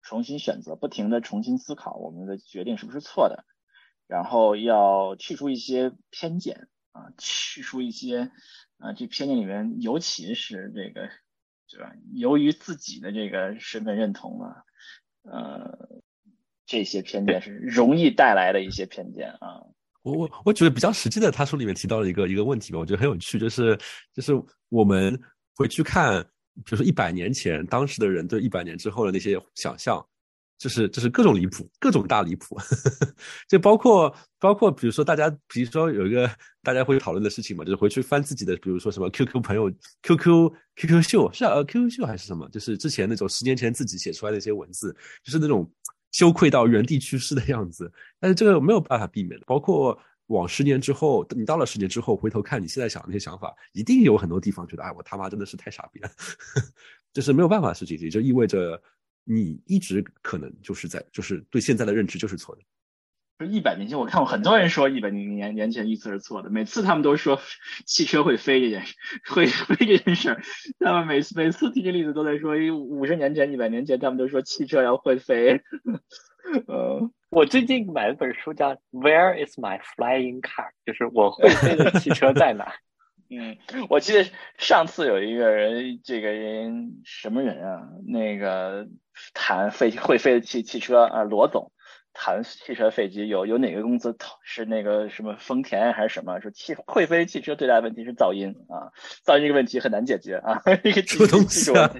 [0.00, 3.44] 重新选择，不停的重新思考我们的决定是不是错的，
[4.06, 6.68] 然后要去除一些偏见。
[6.92, 8.30] 啊，去除一些
[8.78, 11.08] 啊，这偏见里面，尤其是这个，
[11.68, 11.92] 对吧？
[12.14, 14.64] 由于自己的这个身份认同啊，
[15.22, 16.02] 呃，
[16.66, 19.62] 这些偏见是容易带来的一些偏见啊。
[20.02, 23.78] 我我我觉得比较实际的，他书里面提到了一个一个问题吧，我觉得很有趣，就是
[24.14, 24.32] 就是
[24.68, 25.20] 我们
[25.54, 26.22] 回去看，
[26.64, 30.04] 比如说一百年前当时的人对一百年之后的那些想象。
[30.60, 32.54] 就是就是各种离谱，各种大离谱，
[33.48, 36.30] 就包括包括比如说大家，比如说有一个
[36.62, 44.94] 大家会讨论的事情嘛，就是回去翻自己的，比如说什么 QQ 朋友、QQ QQ 秀是呃 QQ 秀还是什么，就是之前那种十年前自己写出来的一些文字，
[45.24, 45.66] 就是那种
[46.12, 47.90] 羞愧到原地去世的样子。
[48.18, 56.10] 但是这个没有办法避免的，包括往十年之后，你到了十年之后回头看你现在想那些想法，一定有很多地方觉得，哎，我他妈真的是太傻逼了，
[57.14, 58.78] 这是没有办法的事情，也就意味着。
[59.32, 62.62] 你一直可能就是在，就是对现在的认知就是错的。
[63.38, 67.40] 就一百年前，我看过很多人说一百年年前预测是错的，每次他们都说
[67.86, 68.96] 汽车会飞这件事，
[69.28, 70.42] 会飞这件事儿，
[70.80, 75.60] 他们每次每次提这例子都在说五十年前、一百年前，他们都说汽车要会飞。
[76.66, 82.74] 呃，我最近买了本书叫《Where is my flying car》，就是我会飞的汽车在哪？
[83.32, 83.56] 嗯，
[83.88, 87.88] 我记得上次有一个人，这个人什么人啊？
[88.04, 88.88] 那个
[89.34, 91.70] 谈飞会飞的汽汽车啊，罗总
[92.12, 96.40] 谈汽车飞机，有有哪个公司是那个什么丰田还是什么？
[96.40, 98.90] 说汽会飞汽车最大的问题是噪音啊，
[99.24, 101.98] 噪音这个问题很难解决啊， 一个技术技术问题。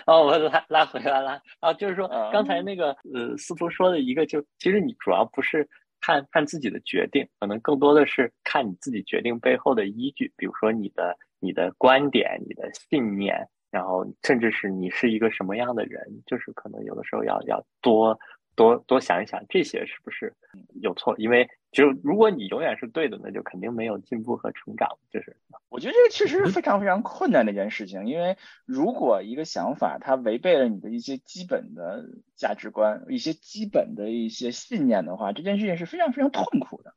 [0.06, 5.68] 哦，我拉拉回来了啊，就是说刚才那个呃，司徒说的一个，就其实你主要不是。
[6.02, 18.18] 看看自己的决定，可能更多的是看你自己决定背后的依据，比如说你的你的观点、你的信念，然后甚至是你是一个什么样的人，就是可能有的时候要要多。
[18.56, 20.34] 多多想一想，这些是不是
[20.82, 21.14] 有错？
[21.16, 24.98] 因为就如果你永远是对的，那就肯定没有进步和成长。
[25.08, 25.34] 就是
[25.70, 32.04] 我觉得这个确实是非常非常困难的一件事情，因为如果一个想法它违背了你的一些基本的
[32.36, 36.92] 价值观、一些基本的一些信念的话，这件事情是非常非常痛苦的。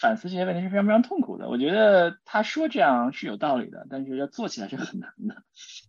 [0.00, 1.48] 反思这些问题是非常非常痛苦的。
[1.48, 5.34] 我觉得他说这样是有道理的，但是要做起来是很难的。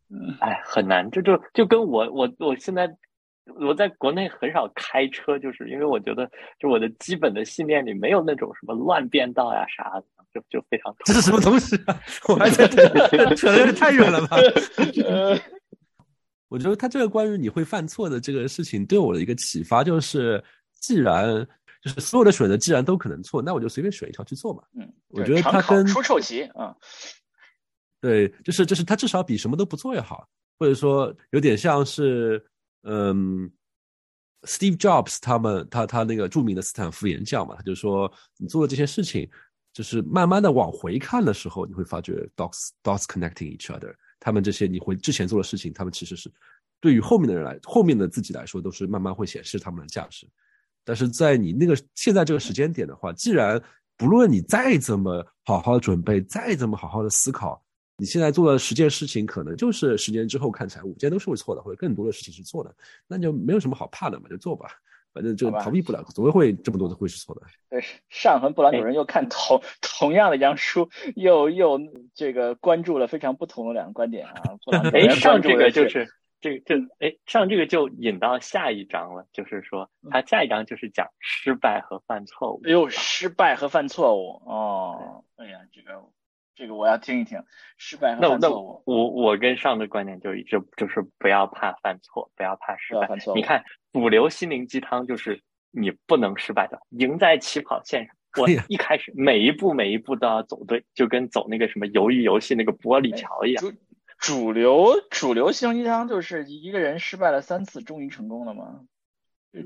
[0.09, 1.09] 嗯，哎，很难。
[1.11, 2.89] 这就就跟我我我现在。
[3.59, 10.95] 我在国内很少开车，就是因为我觉得，就我的基本的信念里没有那种什么乱变道呀啥的，就就非常。
[11.03, 11.99] 这 是什么东西啊？
[12.27, 12.77] 我还在扯
[13.51, 14.37] 的有点太远了吧？
[16.47, 20.43] 我觉得他这个关于你会犯错的这个事情，对我的一个启发就是，
[20.79, 21.25] 既然
[21.81, 24.63] 就是所有的选择既然都可能错，那我就随便选一条去做嘛。
[24.75, 26.75] 嗯，我觉得他跟出臭棋啊，
[28.01, 32.45] 对，就是就是他至少比什么都不做要好，或者说有点像是。
[32.83, 33.51] 嗯
[34.43, 39.29] ，Steve Jobs 他们他他那个著名的斯坦福演讲嘛，他就说你做的这些事情，
[39.73, 43.93] 就是慢慢的往回看的时候，你会发觉 dots dots connecting each other。
[44.17, 46.31] 他们这些你会之前做的事情，他们其实是
[46.79, 50.25] 对于后面的人来，后面的自己来说，都是慢慢会显示他们的价值。
[50.83, 53.61] 但是在你那个现在这个时间点的话，既然
[53.97, 57.61] 不论你再怎么好好的准备，再怎么好好的思考。
[57.97, 62.73] 你现在做的十件事情，可能就是十年之后看起来五件都是会错的，或者更多的事情是错的，
[63.07, 64.69] 那就没有什么好怕的嘛，就做吧，
[65.13, 67.41] 反正就逃避不了，总会会这么多的会是错的。
[67.69, 71.77] 对，上和布兰主任又看同同样的一张书，又又
[72.15, 74.33] 这个关注了非常不同的两个观点啊。
[74.95, 76.07] 哎，上这个就是
[76.41, 82.61] 这这哎，上这个就引到下一章了，就是说他下一章就是讲失败和犯错误。
[82.65, 86.03] 哎呦，失败和犯错误哦，哎呀，这个。
[86.55, 87.41] 这个我要听一听，
[87.77, 88.83] 失败和犯错误。
[88.85, 93.07] 我我跟上的观点就一直就是不要怕犯错，不要怕失败。
[93.07, 93.33] 犯错。
[93.33, 98.13] 你看主流心灵鸡汤就是你不能失败的，赢在起跑线上。
[98.37, 103.63] 我一开始每一步每一步都要走对，就跟走那个什么鱿鱼游戏那个玻璃桥一样。
[104.19, 108.81] 主流主流心灵鸡汤就是一个人失败了三次终于成功了嘛？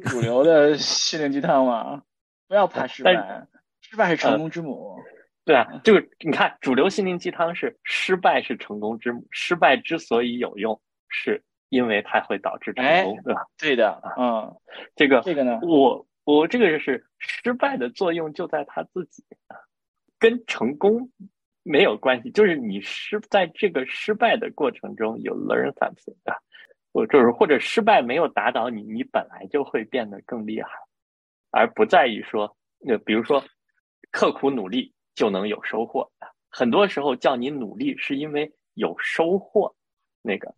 [0.05, 2.03] 主流的心灵鸡汤嘛，
[2.47, 3.47] 不要怕失败，
[3.81, 4.95] 失败是成功之母。
[5.43, 13.41] 对啊，就是你看，主流心灵鸡汤是失败是成功之母，失败之所以有用，是因为它会导致成功，对吧？
[13.57, 14.55] 对的，嗯，
[14.95, 19.25] 这个这个呢，我我这个就是失败的作用就在他自己，
[20.17, 21.09] 跟成功
[21.63, 26.37] 没有关系，就是你失在这个失败的过程中有 learn something 的，
[26.91, 30.69] 或就是或者失败没有打倒你，你本来就会变得更厉害，
[31.51, 33.43] 而不在于说，那比如说
[34.11, 34.93] 刻苦努力。
[35.15, 36.11] 就能有收获。
[36.49, 39.75] 很多时候叫你努力，是因为有收获，
[40.23, 40.55] 那个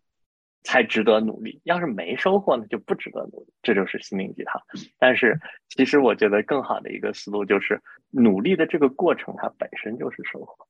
[0.63, 1.59] 才值得努力。
[1.65, 3.53] 要是没收获呢，就不值得努力。
[3.61, 4.61] 这就是心灵鸡汤。
[4.97, 5.37] 但是，
[5.67, 10.65] 其实我觉得更好的一个思路就是，努力的这个过程它本身就是收获。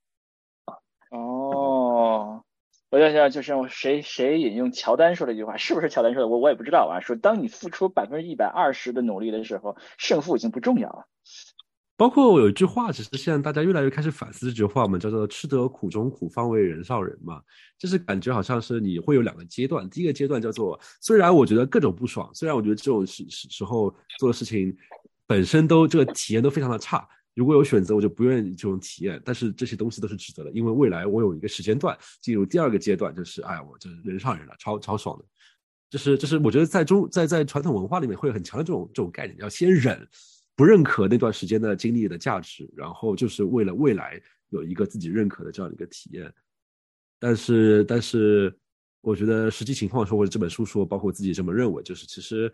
[2.96, 6.30] 我在想，就是谁谁引用乔丹说的一句话，是不是乔丹说的？
[6.30, 7.02] 我我也不知道啊。
[7.02, 11.06] 说当你付出百分之一百二十的努力的时候，胜负已经不重要了。
[11.98, 17.42] 包括有一句话，其实现在大家越来越开始反思这句话嘛，叫做“吃得苦中苦，方为人上人”嘛。
[17.78, 24.74] 就是感觉好像是你会有两个阶段，第一个阶段叫做，虽然我觉得各种不爽，虽然我觉得这种时时时候做的事情
[25.28, 27.06] 本身都这个体验都非常的差，
[27.36, 29.22] 如果有选择，我就不愿意这种体验。
[29.24, 35.26] 但是这些东西都是值得的，因为未来我有一个时间段进入第二个阶段，就是哎，我就是人上人了，超超爽的。
[35.90, 40.08] 就是就是我觉得在中在在传统文化里面会有很强的这种这种概念，要先忍。
[40.58, 44.22] 不认可那段时间的经历的价值，然后就是为了未来
[44.52, 46.34] 有一个自己认可的这样一个体验。
[47.20, 48.58] 但是，但是，
[49.02, 52.50] 我觉得实际情况说，或者这本书说，包括自己这么认为，就是其实，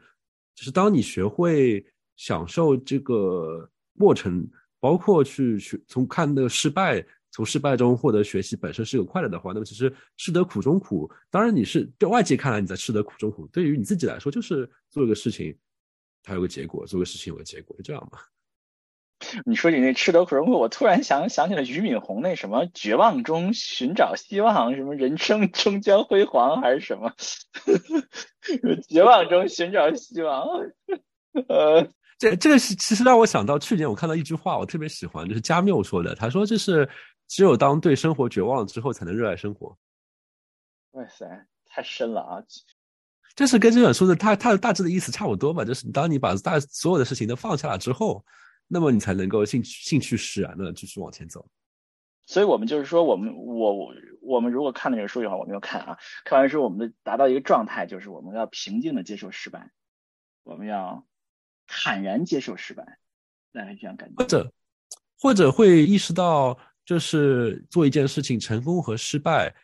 [0.56, 4.50] 就是当你学会享受这个过程，
[4.82, 11.10] 包括去去从看的失败，从失败中获得学习本身是有快乐的话，那么其实吃得苦中苦。
[11.30, 15.56] 当然你是对外界看来你在吃得苦中苦，对于你自己来说就是做一个事情，
[16.24, 18.18] 它有个结果，做个事情有个结果，就这样嘛。
[19.46, 27.14] 你说你那吃得苦中苦，我突然想想起了俞敏洪那什么绝望中寻找希望，什么人生终将辉煌还是什么？
[28.90, 30.48] 绝望中寻找希望。
[31.48, 31.88] 呃，
[32.22, 36.88] 这这个是其实让我想到去年我看到一句话，我特别喜欢，就是加缪说的，他说这是
[37.28, 39.76] 只有当对生活绝望了之后，才能热爱生活。
[40.92, 41.26] 哇塞，
[41.66, 42.38] 太深了啊！
[43.36, 45.66] 这是跟这本书的他他的大致的意思差不多吧？
[45.66, 48.24] 就是当你把大所有的事情都放下了之后。
[48.74, 51.46] 那么你才能够兴趣兴趣使然的继续往前走。
[52.26, 59.72] 所以，我们就是说，我们我我们如果看了这个书以后，我没有看啊，看完书，我们的达到一个状态，就是我们要平静的接受失败，
[60.44, 61.06] 我们要
[61.74, 62.84] 坦然接受失败，
[63.54, 64.16] 大概这样感觉。
[64.18, 64.54] 或者
[65.18, 69.56] 或者会意识到，就是做一件事情，成功和失败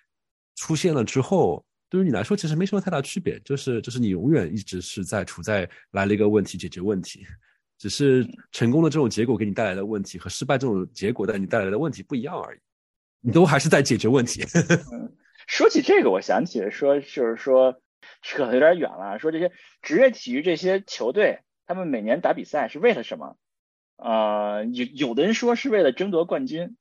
[0.55, 7.27] 出现了之后，对于你来说其实没什么太大区别，就是就是你永远一直是在处在来了一个问题解决问题。
[7.77, 12.59] 只是成功的这种结果给你带来的问题和失败这种结果带你带来的问题不一样而已，
[13.21, 14.43] 你都还是在解决问题。
[15.45, 17.81] 说起这个，我想起说，就是说
[18.21, 19.19] 扯的有点远了。
[19.19, 23.37] 说这些职业体育这些球队，他们每年打比赛是为了什么？
[23.97, 26.75] 啊，有有的人说是为了争夺冠军，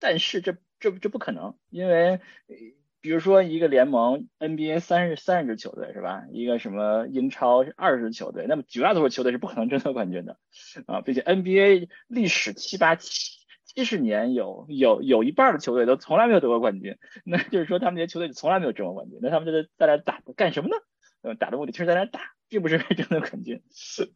[0.00, 2.20] 但是这这这不可能，因为。
[3.00, 6.24] 比如说一个联盟 NBA 三十三十支球队是吧？
[6.32, 10.36] 一个什么英超二十支球队，那么绝大多数球队是不可能争夺冠军的
[10.86, 11.00] 啊！
[11.00, 20.74] 并且 NBA 历史七八七七十年有有有一半的球队都从来没有得过冠军， 那就是说他们这些球队从来没有争过冠军，那他们就在在那打干什么呢？
[21.22, 23.62] 呃，打的目的就是在那打，并不是真的冠军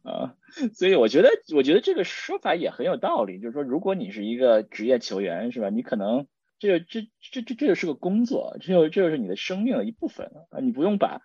[0.03, 0.35] 啊！
[0.73, 5.69] 所以我觉得我觉得这个说法也很有道理，就是说如果你是一个职业球员是吧？
[5.69, 6.27] 你可能。
[6.59, 10.61] 这这这这这就是个工作，这就这就是你的生命的一部分啊！
[10.61, 11.19] 你不用把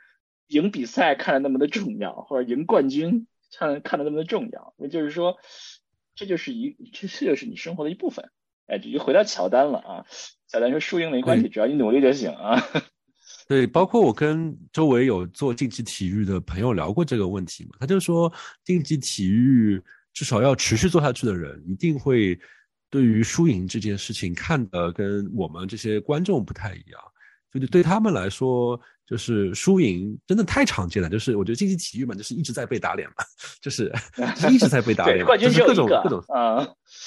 [0.48, 4.74] 赢比赛看得那么的重要，或者赢冠军看看得那么的重要。
[4.78, 5.38] 也就是说，
[6.16, 8.30] 这就是一这这就是你生活的一部分。
[8.66, 10.06] 哎，这就回到乔丹了啊！
[10.48, 12.60] 乔丹说输赢没关系，只要你努力就行啊。
[13.48, 18.32] 对，包括我跟周围有做竞技体育的朋友聊过这个问题嘛，他就说
[18.64, 19.82] 竞技体育
[20.12, 22.38] 至少要持续做下去的人一定会。
[22.90, 26.98] 对于输赢这件事情看的跟我们这些观众不太一样，
[27.52, 31.10] 就对他们来说，就是输赢真的太常见了。
[31.10, 33.16] 就是我觉得竞技体育嘛，就是一直在被打脸嘛，
[33.60, 33.92] 就是
[34.50, 36.66] 一直在被打脸，就是各种各种啊，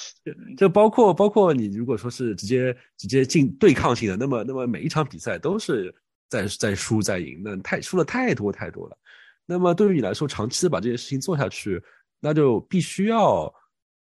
[0.55, 5.91] 就包括包括你如果说是直接直接进对抗性的，那么那么每一场比赛都是
[6.31, 8.97] 在在输在赢，那太输了太多太多了。
[9.45, 11.79] 那么对于你来说，长期的把这件事情做下去，
[12.19, 13.53] 那就必须要。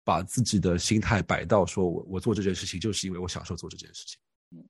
[0.05, 4.19] 把自己的心态摆到说，我我做这件事情就是因为我享受做这件事情。
[4.53, 4.64] 嗯，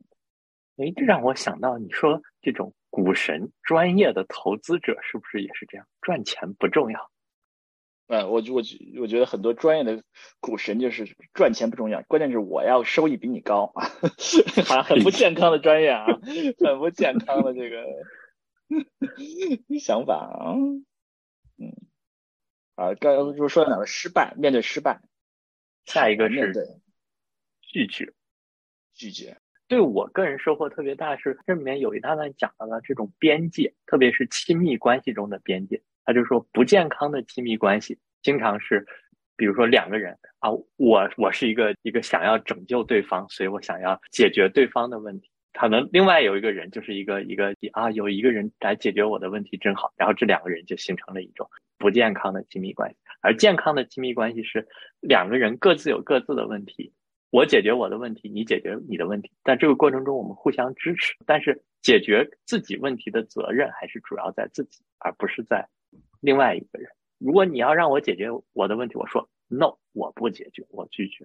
[0.79, 5.87] 哎，这让我想到，你说这种股神专业的投资者是不是也是这样？
[6.01, 7.11] 赚钱不重要。
[8.09, 8.63] 嗯，我我
[9.01, 10.03] 我觉得很多专业的
[10.41, 13.85] 股神就是赚钱不重要，关键是我要收益比你高啊，
[14.83, 16.07] 很不健康的专业啊，
[16.59, 17.85] 很不健康的这个
[19.79, 20.57] 想法啊。
[21.59, 21.77] 嗯，
[22.77, 25.03] 啊，刚刚就说到哪个失败，面对失败。
[25.85, 26.81] 下一个是
[27.61, 28.13] 拒绝，
[28.95, 29.37] 拒绝。
[29.67, 35.83] 对我个人收获特别大，是这里面有一大段讲到了这种边界，特别是亲密关系中的边界。
[36.09, 38.87] 他就说，不健康的亲密关系经常是，
[39.37, 45.29] 比如说两个人啊，我我是一个一个想要拯救对方，所以我想要解决对方的问题。
[45.53, 52.97] 可能另外有一个人就是一个一个啊，有一个人来解决我的问题真好，然后这两个人就形成了一种不健康的亲密关系。
[53.21, 54.67] 而健康的亲密关系是
[55.01, 56.91] 两个人各自有各自的问题，
[57.29, 61.15] 我解决我的问题，你解决你的问题，但这个过程中我们互相支持。
[61.27, 65.69] 但是解决自己问题的责任还是主要在自己，而不是在
[66.21, 66.89] 另外一个人。
[67.19, 71.25] 如果你要让我解决我的问题，我说 no，我不解决，我拒绝。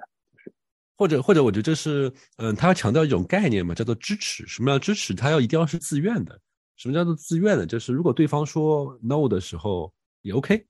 [0.95, 4.45] 或者或者，我觉得这是嗯，他要强调一种概念嘛，叫做支持。
[4.47, 5.13] 什么叫支持？
[5.13, 6.39] 他要一定要是自愿的。
[6.77, 7.65] 什么叫做自愿的？
[7.65, 10.65] 就是如果对方说 no 的时候也 OK。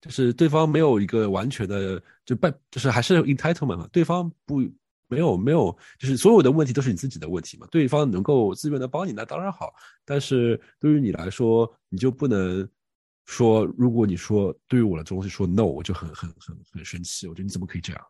[0.00, 3.88] 就是对方没有一个完全的就办，就是还是 entitlement 嘛。
[3.92, 4.60] 对方不
[5.06, 7.68] 没有没有，就是所有的问题都是你自己的问题嘛。
[7.70, 9.72] 对方能够自愿的帮你，那当然好。
[10.04, 12.68] 但是对于你来说，你就不能
[13.26, 17.26] 说，如果你说对于我的东西说 no，我就很很很很生气。
[17.26, 18.06] 我觉得你怎么可以这样？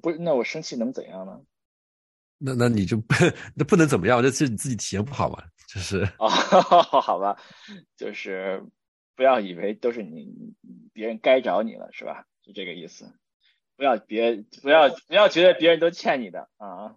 [0.00, 1.40] 不，那我生气能怎样呢？
[2.38, 3.14] 那那你就不
[3.54, 4.22] 那不能怎么样？
[4.22, 5.42] 这是你自己体验不好嘛？
[5.68, 7.36] 就是 啊，好吧，
[7.96, 8.64] 就是。
[9.14, 10.26] 不要以为都是你
[10.94, 12.24] 别人该找你了，是吧？
[12.42, 13.04] 是这个意思。
[13.76, 16.96] 不要别不要不要觉得别人都欠你的啊。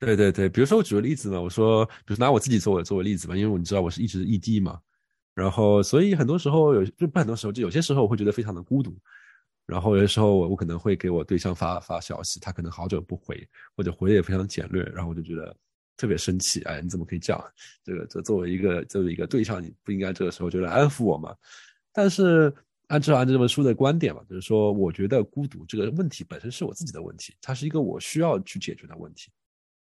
[0.00, 4.80] 对对对，比如说我举个例子嘛，我说，比如拿我自己作为作为例子吧，因为你知道我是一直异地嘛，
[5.34, 8.96] 然后所以很多时候有就不很多时候就有些时候我会觉得非常的孤独，
[9.66, 15.56] 然后有些时候我我可能会给我对象发发消息，他可能好久不回，或者回的也非常简略，然后我就觉得
[15.96, 17.44] 特别生气，哎，你怎么可以这样？
[17.82, 21.34] 这个这作为一个作为一个对象，你不应该这个时候就来安抚我吗？
[21.92, 22.54] 但是
[22.88, 29.30] 按照按照这本书的观点嘛，就是说我觉得孤独这个问题本身是我自己的问题，它是一个我需要去解决的问题。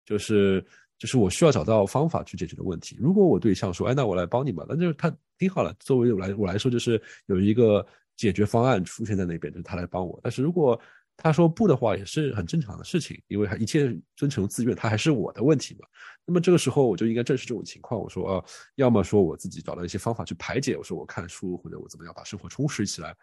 [0.05, 0.62] 就是
[1.05, 2.96] 就是我需要找到方法去解决的问题。
[2.98, 5.70] 如果我对象说：“哎，那我来帮你吧。”那就是他挺好了。
[5.78, 7.86] 作为我来我来说，就是有一个
[8.16, 10.18] 解决方案出现在那边，就是他来帮我。
[10.22, 10.80] 但是如果
[11.14, 15.86] 他说不的话，也是很正常的事情，因为一切遵从自愿，他还是我的问题嘛。
[16.24, 18.00] 那么这个时候，我就应该正视这种情况。
[18.00, 18.44] 我说：“啊，
[18.76, 20.74] 要么说我自己找到一些方法去排解。
[20.74, 23.14] 我说我看书，或者我怎么样把生活充实起来，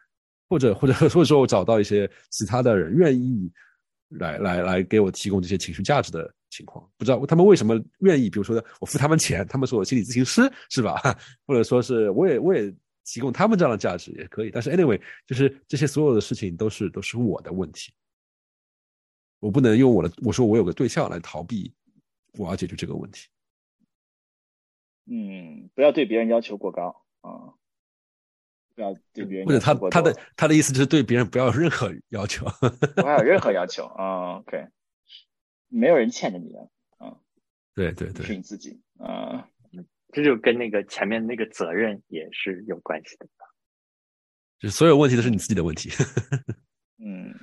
[0.47, 3.51] 或者或者或者说我找到一些其他的人愿意
[4.09, 11.01] 来来来给我提供这些情绪价值的。”情况不知道他们为什么愿意，比如说我付他们钱，他们是我心理咨询师是吧？
[11.47, 12.71] 或者说是我也我也
[13.05, 14.51] 提供他们这样的价值也可以。
[14.51, 17.91] 但是 anyway，就是这些所有的事情都是都是我的问题，
[19.39, 21.73] 我不能用我的我说我有个对象来逃避
[22.33, 23.27] 我要解决这个问题。
[25.05, 27.55] 嗯，不要对别人要求过高啊，
[28.75, 32.45] 不要对别人或者他他的他的意思就是对别人不要有任何要求，
[32.95, 34.37] 不要有任何要求啊。
[34.39, 34.67] OK。
[35.73, 37.17] 没有人欠着你的啊，
[37.73, 39.49] 对对对，是你自己啊，
[40.11, 43.27] 这就跟那个前面那个责任也是有关系的，
[44.59, 45.89] 就所有问题都是你自己的问题。
[46.99, 47.33] 嗯，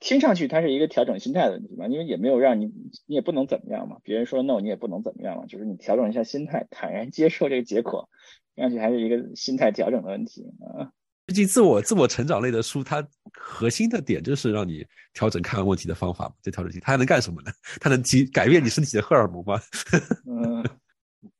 [0.00, 2.66] 听上去它是一个调整心态的问题嘛，因为也没有让你，
[3.06, 8.10] 你也不能怎么样嘛，别人说 no 你也不能怎么样嘛，就是你调整一下心态，坦然接受这个结果，
[8.56, 10.92] 听上去还是一个心态调整的问题啊。
[11.30, 16.32] 毕竟自我自我成长类的书，它核心的点就是让你调整看问题的方法嘛。
[16.42, 17.52] 这调整器它还能干什么呢？
[17.80, 19.60] 它能提改变你身体的荷尔蒙吗？
[20.26, 20.60] 嗯，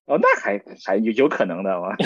[0.07, 1.97] 哦，那还还有有可能的吗？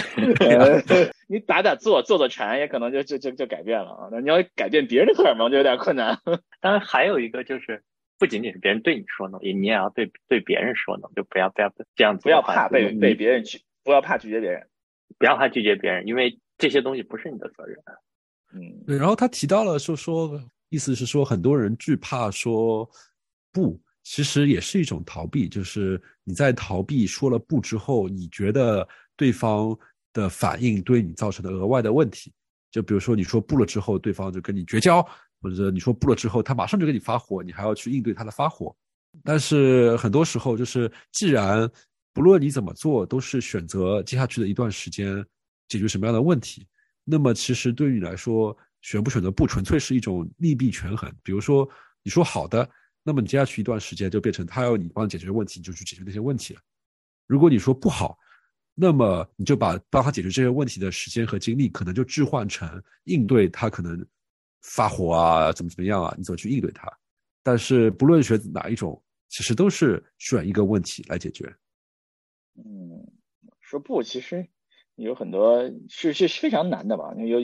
[1.28, 4.08] 你打打坐坐坐禅，也可能就就就就改变了啊。
[4.10, 6.18] 那你要改变别人的荷尔蒙，就有点困难。
[6.62, 7.82] 当然，还有一个就是，
[8.18, 14.66] 不仅仅是别人对你说 no，也你也要对对别人说 no，就不要不要这样子，不要怕被被别人拒，不要怕拒绝别人，
[15.18, 16.38] 不要怕拒绝别人，因为。
[16.56, 17.76] 这些东西不是你的责任，
[18.54, 18.96] 嗯，对。
[18.96, 22.88] 然后他提到了，说说意思是说，很多人惧怕说
[23.52, 25.48] 不，其实也是一种逃避。
[25.48, 28.86] 就是你在逃避说了不之后，你觉得
[29.16, 29.76] 对方
[30.12, 32.32] 的反应对你造成的额外的问题，
[32.70, 35.02] 就比如说你说不了之后，对方就跟你绝交，
[35.42, 38.74] 或者你说不了之后，他马上就跟你发火，你还要去应对他的发火。
[39.24, 41.68] 但是很多时候，就是既然
[42.12, 45.24] 不论你怎么做，都是选择接下去的一段时间。
[45.68, 46.66] 解决什么样的问题？
[47.04, 51.12] 那么其实对于你来说，选不选择不纯粹是一种利弊权衡。
[51.22, 51.68] 比如说，
[52.02, 52.68] 你说好的，
[53.02, 56.60] 那么你接下去一段时间就变成他要你帮你解决问题，你就去解决那些问题了。
[57.26, 58.18] 如果你说不好，
[58.74, 64.06] 那么你就把帮他解决这些问题的时间和精力，可能就置换成应对他可能
[64.62, 66.90] 发火啊，怎么怎么样啊，你怎么去应对他？
[67.42, 71.54] 但是不论选哪一种，其实都是选一个问题来解决。
[72.56, 73.06] 嗯，
[73.60, 74.48] 说不，其实。
[74.96, 77.14] 有很多是是非常难的吧？
[77.16, 77.40] 有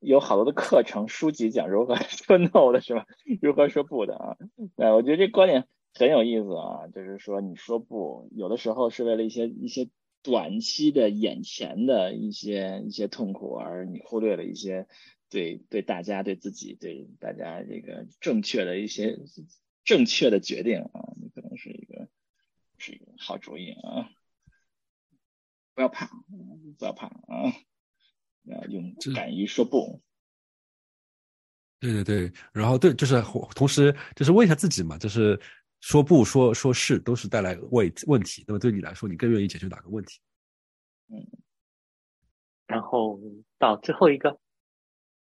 [0.00, 3.06] 有好多的课程书籍讲如何 说 no 的是吧？
[3.40, 4.36] 如何说不的啊？
[4.76, 9.88] 哎，我觉得这观点很有意思啊，就是说你说不，有的时候是为了一些一些
[10.22, 14.86] 短期的眼前的一些一些痛苦，而你忽略了一些
[15.28, 19.18] 对对大家对自己对大家这个正确的一些
[19.84, 22.08] 正确的决定啊，你可能是一个
[22.78, 24.10] 是一个好主意啊。
[25.80, 26.06] 不要怕，
[26.78, 27.48] 不要怕啊！
[28.42, 30.02] 要用敢于说不。
[31.78, 33.22] 对对对，然后对，就是
[33.54, 35.40] 同时就是问一下自己嘛，就是
[35.80, 38.44] 说不说说是都是带来问问题。
[38.46, 40.20] 那么对你来说，你更愿意解决哪个问题？
[41.08, 41.26] 嗯。
[42.66, 43.18] 然后
[43.56, 44.38] 到最后一个，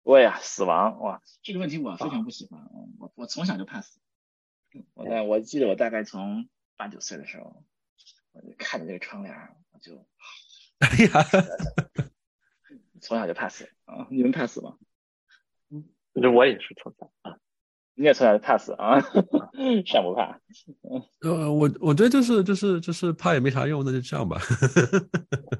[0.03, 2.65] 我呀，死亡哇，这个问题我非常不喜欢。
[2.97, 3.99] 我我从小就怕死。
[4.93, 6.47] 我在我记得我大概从
[6.77, 7.65] 八九岁的时候，
[8.31, 9.35] 我就看着这个窗帘，
[9.71, 10.07] 我就。
[10.79, 11.25] 哎呀，
[13.01, 14.07] 从小就怕死啊！
[14.09, 14.75] 你们怕死吗？
[16.13, 17.37] 那我也是从小啊，
[17.93, 18.99] 你也从小就怕死啊？
[19.85, 20.39] 善不怕？
[21.21, 24.37] 呃，我我觉得就是就是就是怕也没啥用，那就这样吧。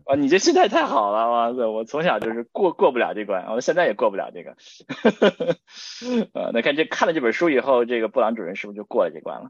[0.06, 1.30] 啊， 你这心态太好了！
[1.30, 4.52] 哇塞，我从小就是过过不了这关，我现在也过不了这个。
[6.40, 9.50] 啊，那看这看了这本书以后，这个布朗主任是不是就过了这关了？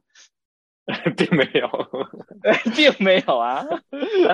[1.17, 1.67] 并没有，
[2.75, 3.65] 并没有啊！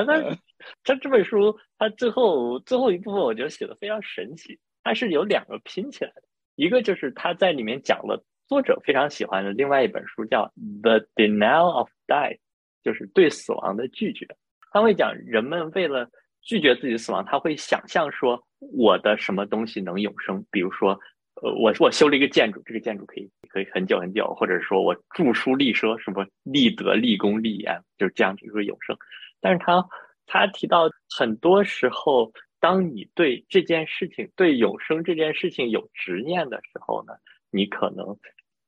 [0.06, 0.36] 那
[0.84, 4.60] 他这本书，他最后最后一部分，我觉得写的非常神奇。
[4.84, 6.24] 它是有两个拼起来的，
[6.56, 10.46] 一个就是他在里面讲了作者非常喜欢的另外一本书，叫
[10.82, 12.36] 《The Denial of Death》，
[12.84, 14.28] 就是对死亡的拒绝。
[14.74, 16.10] 他会讲人们为了
[16.42, 18.44] 拒绝自己的死亡，他会想象说
[18.74, 21.00] 我的什么东西能永生，比如说。
[21.44, 28.96] 呃，我我修了一个建筑，这个建筑可以可以很久很久，或者说我著书立说，什么立德、立功、立言，就是这样子一个永生。
[29.40, 29.84] 但是他
[30.28, 37.14] 他提到，很多时候，当你对这件事情、对永生这件事情有执念的时候呢，
[37.50, 38.16] 你可能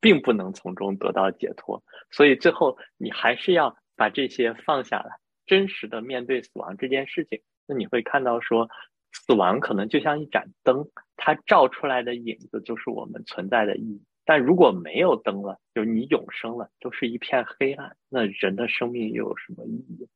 [0.02, 1.84] 并不能从中得到解脱。
[2.10, 5.12] 所以最后你还是要把这些放下来，
[5.46, 7.40] 真实的面对死亡这件事情。
[7.68, 8.68] 那你会看到说。
[9.14, 14.04] 死亡可能就像一盏灯，它照出来的影子就是我们存在的意义。
[14.26, 20.08] 但如果没有灯了，就你永生了，都是一片黑暗，那人的生命又有什么意义？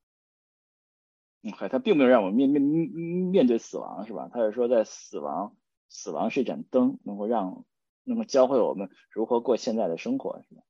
[1.43, 4.29] 嗯，他并没有让我们面面面对死亡，是吧？
[4.33, 5.55] 他是说，在死亡，
[5.89, 7.65] 死亡是一盏灯，能够让，
[8.03, 10.61] 能够教会我们如何过现在的生活，是吧？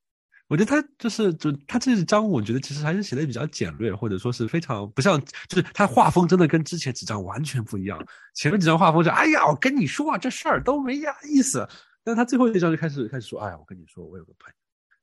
[0.47, 5.19] 我觉得他就是就他这章，我觉得其实还是写的比较简略，或者说是非常不像，
[5.49, 8.01] 就是他画风真的跟之前几章完全不一样。
[8.33, 11.67] 前面几张画风是，哎呀，我跟你说啊，这事儿都没呀意思。
[12.01, 14.55] 但他最后一章就开始开始说，哎呀，我跟你说，我有个朋友，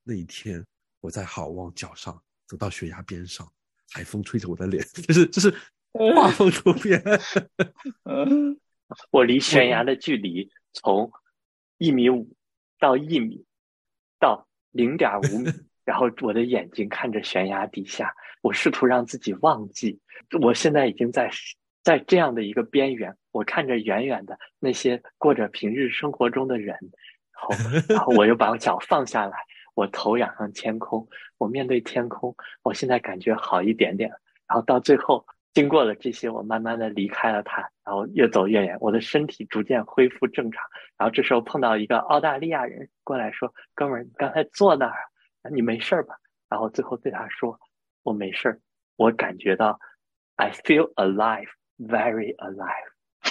[0.03, 0.65] 那一天
[1.01, 3.47] 我在好望角上走到悬崖边上，
[3.93, 5.55] 海风吹着我的脸，就是就是
[6.17, 7.05] 画风突变。
[9.11, 11.13] 我离悬崖的距离从
[11.77, 12.35] 一米五
[12.79, 13.45] 到一米
[14.19, 14.49] 到。
[14.75, 15.51] 零点五米，
[15.87, 20.01] 然后我的眼睛看着悬崖底下，我试图让自己忘记，
[20.41, 21.31] 我现在已经在
[21.83, 26.77] 在这样的一个边缘，我看着远远的那些过着平日生活中的人，
[27.33, 27.51] 然后
[27.95, 29.37] 然后我又把脚放下来，
[29.75, 31.09] 我头仰向天空，
[31.39, 34.11] 我面对天空，我现在感觉好一点点，
[34.49, 35.25] 然后到最后。
[35.55, 40.65] 经过了这些，我慢慢的离开了他，然后越走越远，我的身体逐渐恢复正常。
[40.99, 44.97] 然后这时候碰到一个澳大利亚人过来说：“哥们儿，你刚才坐那儿，
[45.51, 46.17] 你没事吧？”
[46.51, 47.59] 然后最后对他说
[48.03, 48.61] ：“我没事儿，
[48.97, 49.79] 我感觉到
[50.37, 51.49] ，I feel alive,
[51.79, 52.91] very alive。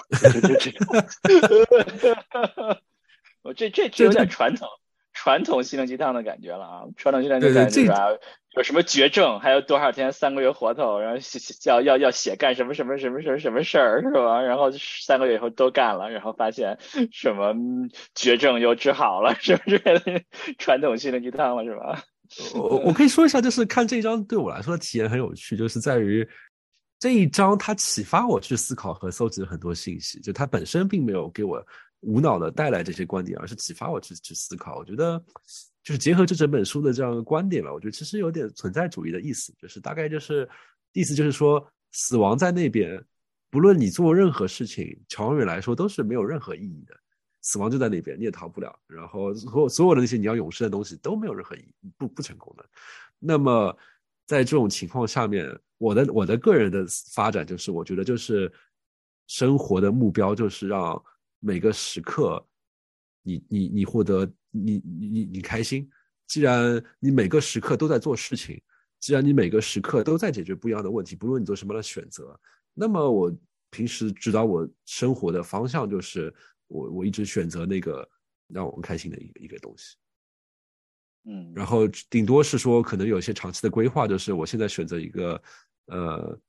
[3.43, 4.69] ”我这这这有点传统。
[5.15, 6.86] 传统心灵鸡汤的感觉了啊！
[6.97, 8.09] 传统心灵鸡汤是吧？
[8.56, 11.20] 有什么绝症，还有多少天，三个月活头，然后
[11.66, 14.41] 要要要写干什么什么什么什么什么事儿是吧？
[14.41, 16.78] 然后三个月以后都干了，然后发现
[17.12, 17.54] 什么
[18.14, 19.80] 绝症又治好了，是不是？
[20.58, 22.04] 传统心灵鸡汤了是吧？
[22.54, 26.28] 我我可以说一下，就是看这一章对我来说的体验很有趣，就是在于
[26.99, 31.64] 这一章它启发我去思考和搜集了很多信息，就它本身并没有给我。
[32.06, 34.76] 无脑的带来这些观点，而是启发我去去思考。
[34.76, 35.24] 我觉得，
[35.84, 37.73] 就是结合这整本书的这样的观点吧。
[37.73, 40.47] 我觉得其实有点存在主义的意思，就是大概就是
[40.93, 43.03] 意思就是说，死亡在那边，
[43.49, 46.95] 不论你做任何事情，长远来说都是没有任何意义的。
[47.41, 48.73] 死亡就在那边，你也逃不了。
[48.88, 52.65] 然后所所有的那些你要永生的东西都没有任何意义，不不成功的。
[53.19, 53.77] 那么
[54.25, 58.51] 在这种情况下面，我的我的个人的发展就是，我觉得就是
[59.27, 61.01] 生活的目标就是让。
[61.45, 62.41] 每个时刻，
[63.24, 65.89] 你你你获得你你你你开心。
[66.28, 68.61] 既然你每个时刻都在做事情，
[68.99, 72.39] 既然你每个时刻都在解决不一样的问题，不论你做什么样的选择，
[72.74, 73.36] 那么我
[73.71, 76.34] 平时指导我生活的方向就是
[76.67, 78.07] 我我一直选择那个
[78.47, 79.95] 让我们开心的一个一个东西。
[81.26, 85.41] 嗯，然后顶多是说可能有些长期的规划，就是我现在选择一个
[85.88, 86.39] 呃。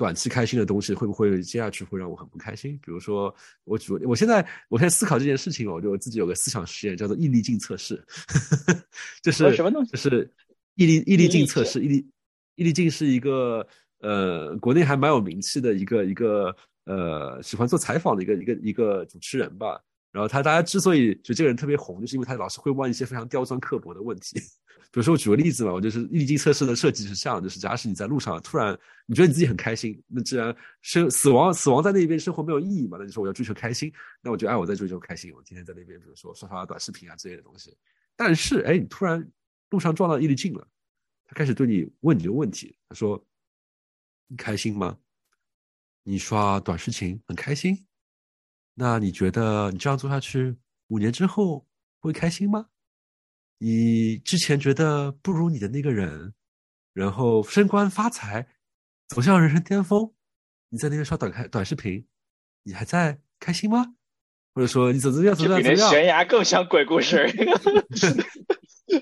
[0.00, 2.74] 短期开心的东西会不会接下去会让我很不开心？
[2.78, 3.34] 比如说，
[3.64, 4.40] 我主我现在
[4.70, 8.02] 我现在思考这件事情，我就自己有个思想实验，叫做毅力镜测试，
[9.22, 9.90] 就是什么东西？
[9.90, 10.32] 就是
[10.76, 11.82] 毅力毅力镜测试。
[11.84, 12.10] 毅力
[12.54, 13.66] 毅力镜是一个
[13.98, 19.78] 呃，国内还蛮有名气的一个一个呃，喜欢做采访的一个一个一个主持人吧。
[20.12, 24.40] 然后他大家之所以觉得这个人特别红，就是因为他老是会问一些非常刁钻刻薄的问题。
[24.92, 28.76] 比如说，我举个例子嘛，我就是毅力测试的设计是这样，就是假使你在路上突然
[29.06, 37.76] 你觉得你自己很开心，那既然生死亡死亡在那边，生活没有意义嘛，那就说我要追求开心，那我就哎我在追求开心，我今天在那边，比如说刷刷短视频啊之类的东西。
[38.16, 39.24] 但是哎，你突然
[39.70, 40.66] 路上撞到毅力镜了，
[41.24, 43.24] 他开始对你问你的问题，他说
[44.26, 44.98] 你开心吗？
[46.02, 47.86] 你刷短视频很开心？
[48.74, 50.56] 那你觉得你这样做下去，
[50.88, 51.64] 五年之后
[52.00, 52.66] 会开心吗？
[53.62, 56.32] 你之前觉得不如你的那个人，
[56.94, 58.46] 然后升官发财，
[59.06, 60.10] 走向人生巅峰，
[60.70, 62.06] 你在那边刷短开短视频，
[62.62, 63.94] 你还在开心吗？
[64.54, 65.90] 或者说你怎么样怎么样怎么样？
[65.90, 67.28] 悬崖更像鬼故事。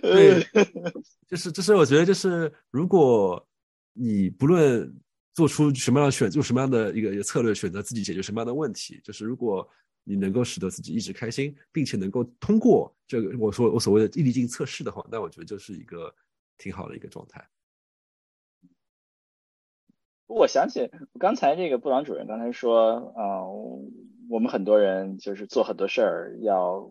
[0.03, 0.45] 对，
[1.31, 3.49] 就是就是我觉得就是如果
[3.93, 4.93] 你不论
[5.35, 9.01] 做出什么样的选，做什么样的一个策略，选择自己解决什么样的问题。
[9.05, 9.67] 就是如果
[10.09, 16.15] 你能够使得自己一直开心，并且能够通过这个我说我所谓的毅力性测试的话，那我觉得就是一个
[16.57, 17.47] 挺好的一个状态。
[20.27, 23.45] 我想起刚才这个布朗主任刚才说，啊，
[24.31, 26.91] 我们很多人就是做很多事儿要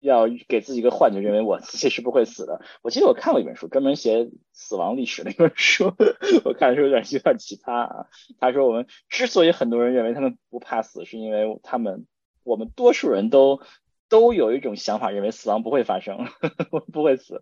[0.00, 2.60] 要给自己一个幻觉，认为我自己是不会死的。
[2.82, 5.92] 我记得我看过一本书，专门写死亡历史的一本书，
[6.44, 8.06] 我看的时候有点有点奇葩啊。
[8.38, 12.06] 他说我们之所以很多人认为他们不怕死，是因为他们
[12.44, 13.60] 我们多数人都
[14.08, 16.26] 都有一种想法，认为死亡不会发生，
[16.92, 17.40] 不会死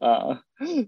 [0.00, 0.42] 啊。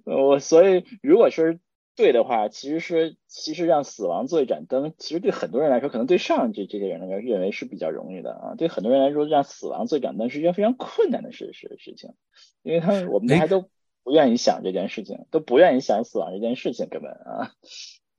[0.04, 1.54] 我所以如果说。
[1.97, 8.55] 对的话，其实是其实让死亡做一盏灯，其实对很多人来说，可能对上这这些人来说认为是比较容易的啊。
[8.55, 12.11] 对很多人来说，让死亡做一盏灯是一件非常困难的事事事情，
[12.62, 13.70] 因为他们我们大家都
[14.05, 17.51] 不愿意想这件事情，都不愿意想死亡这件事情，根本啊。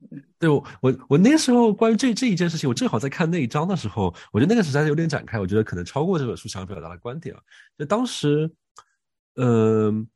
[0.40, 7.40] 对我我我那时候关于这这一件事情，我正好在看那一章的时候，我觉得那个实在是有点展开，我觉得可能超过这本书想表达的观点啊。
[7.78, 8.50] 就当时，
[9.36, 10.08] 嗯。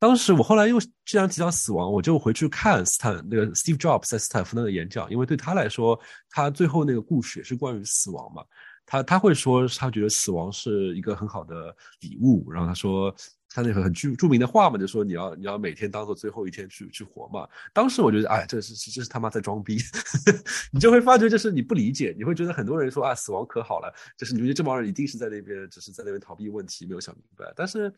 [0.00, 8.42] 当时我后来又既然提到死亡，我就回去看斯坦那个 Steve Jobs 在斯坦福那个演讲，因为对他来说，他最后那个故事也是关于死亡嘛。
[8.86, 12.50] 他他会说，他觉得死亡是一个很好的礼物。
[12.50, 13.14] 然后他说，
[13.50, 17.46] 他那个很著著名的话嘛，就说你要你要每天当做最后一天去去活嘛。
[17.74, 19.76] 当时我觉得，哎，这是这是他妈在装逼。
[20.72, 27.52] 你就会发觉，就是你不理解，你会觉得很多人说啊，死亡可好了，就是你觉得这帮人一定是在那边，只是在那边逃避问题，没有想明白。
[27.54, 27.92] 但是。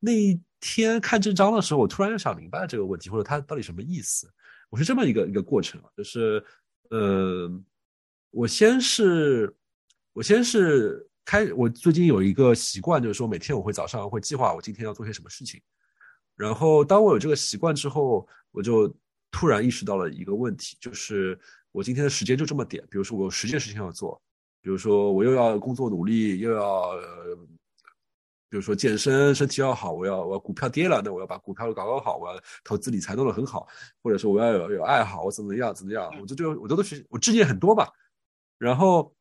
[0.00, 4.28] 那一天看这章的时候，我突然就想明白了这个问题，或者它到底什么意思。
[4.70, 6.42] 我是这么一个一个过程，就是，
[6.90, 7.50] 呃，
[8.30, 9.54] 我先是，
[10.12, 15.60] 我先是开，我最近有一个习惯，就是说每天我会早上会计划我今天要做些什么事情。
[16.36, 18.94] 然后当我有这个习惯之后，我就
[19.30, 21.38] 突然意识到了一个问题，就是
[21.72, 22.82] 我今天的时间就这么点。
[22.90, 24.22] 比如说我有十件事情要做，
[24.62, 26.92] 比如说我又要工作努力，又要。
[28.50, 33.66] 比如说健身，身体要好，我要我要股票跌了，那我要把股票搞搞好，我要投资理财弄得很好，
[34.02, 37.88] 或者说我要有有爱好，我怎么样怎么样，我这就我都都是我志业很多吧。
[38.58, 39.14] 然后，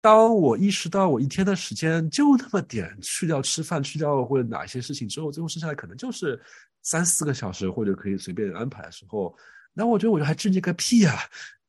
[0.00, 6.40] 当我意识到我一天的时间就那么点，去掉吃饭，去掉或者哪些事情之后，最后剩下来可能就是
[6.82, 9.36] 三四个小时，或者可以随便安排的时候，
[9.74, 11.16] 那我觉得我就还志业个屁啊！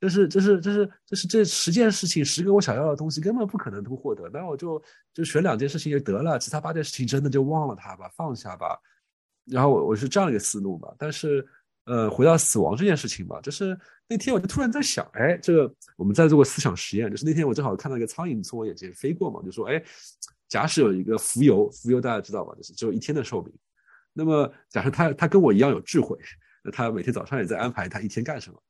[0.03, 4.83] 就是就是就是就是这十件事情，十个我想要的东西根本不可能都获得，那我就
[5.13, 8.77] 就选两件事情就得了，其他八件事情真的就忘了它吧，放下吧。
[9.45, 10.93] 然后我我是这样一个思路吧。
[10.97, 11.47] 但是
[11.85, 19.81] 呃，回到死亡这件事情吧，就是那天我就突然在想，哎，这个我们在做过思想实验，就是那天我正好看到一个苍蝇从我眼前飞过嘛，就说，哎，
[20.49, 23.53] 假使有一个浮游，浮游大家知道吧，就是只有一天的寿命。
[24.11, 26.17] 那么假设他他跟我一样有智慧，
[26.61, 28.61] 那他每天早上也在安排他一天干什么。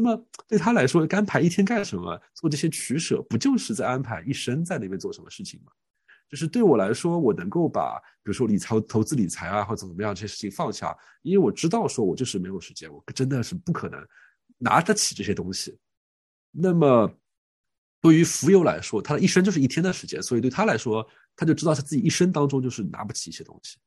[0.00, 5.72] 那么对他来说，安排一天干什么，做这些取舍，不就是在安排一生在那边做什么事情吗？
[6.28, 14.00] 就是对我来说，我能够把，比如说理财、投资理财啊，或者怎么样这些事情放下，因为我知道说我就是没有时间，我真的是不可能
[14.56, 15.76] 拿得起这些东西。
[16.52, 17.12] 那么
[18.00, 23.78] 对于浮游来说，他的一生就是一天的时间，所以对他来说，他就知道他自己一生当中就是拿不起一些东西，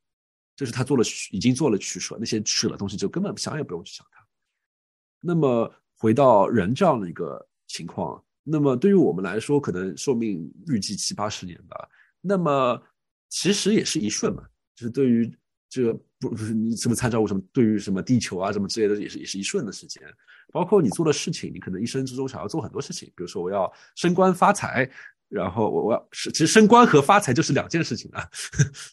[0.54, 4.20] 就是他做了已经做了取舍，那些取舍的东西就根本想也不用去想它。
[5.20, 5.72] 那么。
[6.02, 11.88] 回到人这样的一个情况，那么对于我们来说，可能寿命预计七八十年吧。
[12.20, 12.82] 那么
[13.28, 14.42] 其实也是一瞬嘛，
[14.74, 15.32] 就是对于
[15.68, 20.02] 这个不不是你什么参照物什么，对于什么地球啊什么之类的，也是也是一瞬的时间。
[20.52, 24.90] 包括你做的事情，你可能一生之中想要做很多事情，比如说我要升官发财，
[25.28, 28.28] 然后我我要是其实升官和发财就是两件事情啊。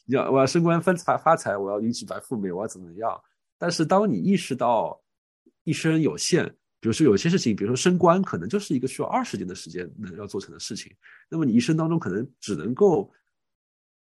[0.05, 3.19] 你 要我要升官分财发财，我要迎娶白富美，我要怎么样？
[3.57, 5.01] 但是当你意识到
[5.63, 6.55] 一生有限。
[6.81, 10.95] 比如说有些事情，比如说升官，可能就是一个需要二十年的时间能要做成的事情。
[11.29, 13.11] 那么你一生当中可能只能够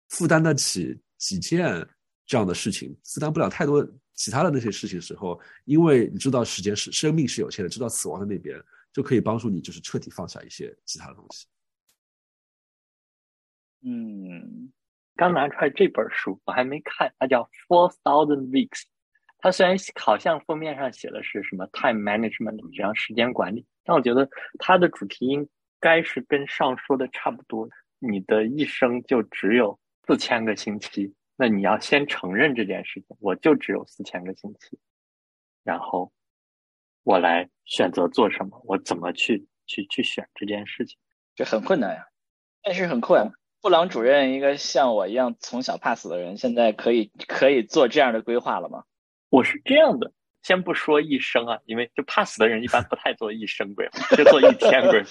[0.08, 1.86] 负担得起几件
[2.24, 8.58] 这样的事情，负担不了太多其他的那些事情的时候，因为你知道时间是生命是有限的，知道死亡的那边
[8.92, 11.46] 就可以帮助你，就是彻底放下一些其他的东西。
[13.84, 14.72] 嗯，
[15.16, 18.82] 刚拿出来这本书，我还没看，它叫《Four Thousand Weeks》。
[19.42, 24.28] 它虽然好像封面上写的是什么 time management 这样时间管理，但我觉得
[24.60, 25.48] 它的主题应
[25.80, 27.68] 该是跟上说的差不多。
[27.98, 34.78] 你的一生就只有四千个星期，那你要先承认这件事情，我就只有四千个星期，
[35.64, 36.12] 然后
[37.02, 40.96] 我来选择做什么，我怎么去去去选这件事情，
[41.34, 42.06] 这很困难呀，
[42.62, 43.32] 但是很困难。
[43.60, 48.84] 布朗主任一个像我一样从小怕死的人，现在可以可以做这样的规划了吗？
[49.32, 50.12] 我是这样的，
[50.42, 55.08] 先不说一生啊，因为就怕死的人一般不太做一生规划，就做一天规划。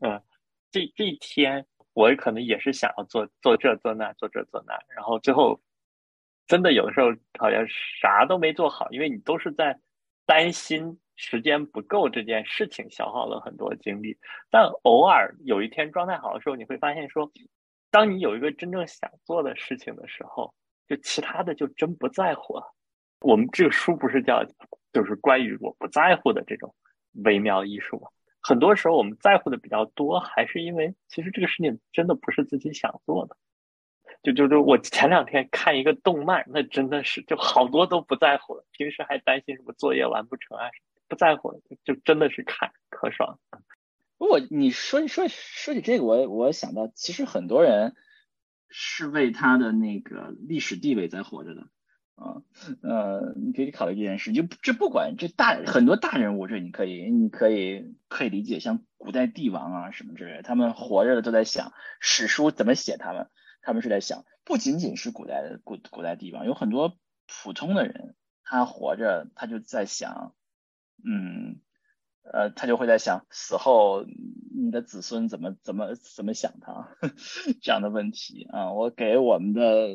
[0.00, 0.22] 嗯，
[0.70, 5.60] 这这一天我可能也是想要做做这做那做这做那，然后最后
[6.46, 7.08] 真的有的时候
[7.38, 7.62] 好像
[8.00, 9.78] 啥都没做好，因为你都是在
[10.24, 14.16] 担心时间不够这件事情，消耗了很多精力。
[14.48, 17.30] 但偶尔有一天状态好的时候，你会发现说，
[17.90, 20.54] 当你有一个真正想做的事情的时候，
[20.88, 22.74] 就其他的就真不在乎了。
[23.20, 24.44] 我们这个书不是叫
[24.92, 26.74] 就是关于我不在乎的这种
[27.12, 28.08] 微妙艺术吗？
[28.40, 33.36] 很多时候我们在乎的比较多，还是因为其实这个事情真的不是自己想做的。
[34.22, 38.64] 就就就我前两天看一个动漫，那真的是就好多都不在乎了。
[38.72, 40.70] 平时还担心什么作业完不成啊，
[41.08, 43.38] 不在乎了，就真的是看可爽。
[44.18, 47.94] 不过你说说说起这个，我我想到其实很多人
[48.68, 51.68] 是为他的那个历史地位在活着的。
[52.16, 52.40] 啊，
[52.80, 63.28] 呃，你可以考虑这件事，就这不管这大很多大人物，这你可以，你可以可以理解，像古代帝王啊什么之类，他们活着的都在想史书怎么写他们，
[63.60, 66.96] 他们是在想，不仅仅是古代的古古代帝王，有很多
[67.26, 68.14] 普通的人，
[68.44, 70.34] 他活着他就在想，
[71.04, 71.60] 嗯。
[72.32, 74.04] 呃，他就会在想死后
[74.54, 76.88] 你的子孙怎么怎么怎么想他
[77.62, 78.72] 这样的问题啊。
[78.72, 79.90] 我给我们的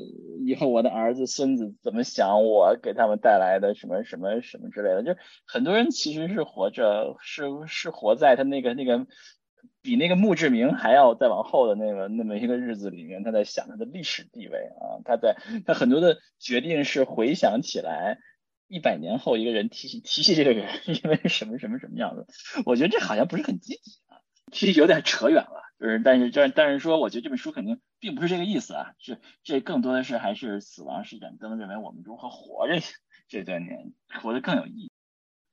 [0.46, 5.04] 以后我的儿子孙子怎么想我给他们带来的什么什么什么之类的。
[5.04, 9.06] 就很多人其实是活着是是活在他那个那个
[9.82, 15.02] 比那个墓志铭还要再往后的那个那么一个日子里面，他在想他的历史地位啊。
[15.04, 18.20] 他在他很多的决定是回想起来。
[18.72, 22.26] 一百年后，一个人提起提起这个人， 因为什么什么什么样子？
[22.66, 24.16] 我觉得这好像不是很积极啊，
[24.54, 25.62] 其实有点扯远了。
[25.78, 28.94] 就是，但是，但但是说，我觉得这本书肯定并不是这个意思啊。
[28.98, 32.80] 是这更多的是还是死亡是一盏灯，认为我们如何活着
[33.28, 33.92] 这段年
[34.22, 34.92] 活得更有意义。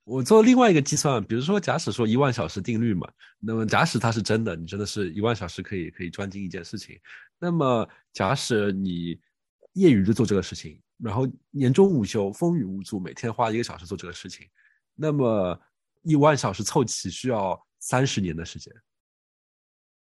[0.05, 6.97] 我做另外一个计算，比如说，假使说一万小时定律嘛，那么假使它是真的，你真的是一万小时可以可以专精一件事情。
[7.37, 9.19] 那么假使你
[9.73, 10.79] 业余的做这个事情。
[11.01, 14.47] 然后年终午休，风雨无阻，每天花一个小时做这个事情，
[14.95, 15.59] 那么
[16.03, 18.73] 一万小时凑齐需要三十年的时间。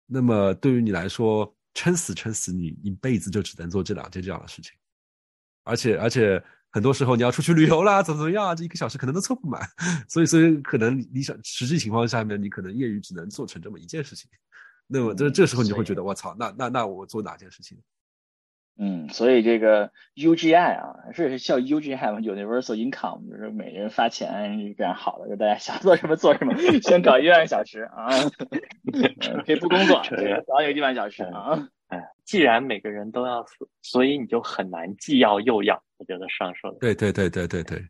[0.06, 4.72] 那么对于你来说，撑死撑死，你一辈子就只能做这两件这样的事情。
[5.62, 9.60] 而且而且很多时候你要出去旅游啦，怎么怎么样啊，这一个小时可能都凑不满。
[10.08, 14.28] 所以所以可能理想实际情况下面，你可能业余只能做成这么一件事情。
[14.86, 17.78] 那么这这时候你会觉得，我操，那那那我做哪件事情？
[18.82, 28.08] 嗯，所以这个 UGI 啊，是叫 UGI 嘛？Universal Income，就是每人发钱这样好的，就大家想做什么做什么，先搞一万小时啊，
[29.44, 30.02] 可以不工作，
[30.46, 31.68] 搞有一万小时啊。
[31.88, 35.82] 哎，既然每个人都要死，所以你就很难既要又要。
[35.98, 37.86] 我觉得上说的对对对对对对，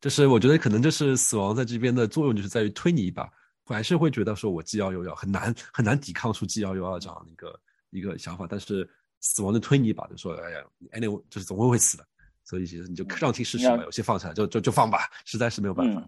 [0.00, 3.28] 就是我觉得可能就是死亡在这边的作用，就是在于推你一把，
[3.66, 7.60] 我还是会觉得说我既要又要，很难很难抵抗出既要又要这样的一个
[7.90, 8.88] 一个想法，但是。
[9.24, 10.58] 死亡的推你一把，就说：“哎呀
[10.92, 12.04] ，anyway，就是总会会死的，
[12.44, 16.06] 所以其实你就让听事实吧，有些放下来就就就放吧，实在是没有办法。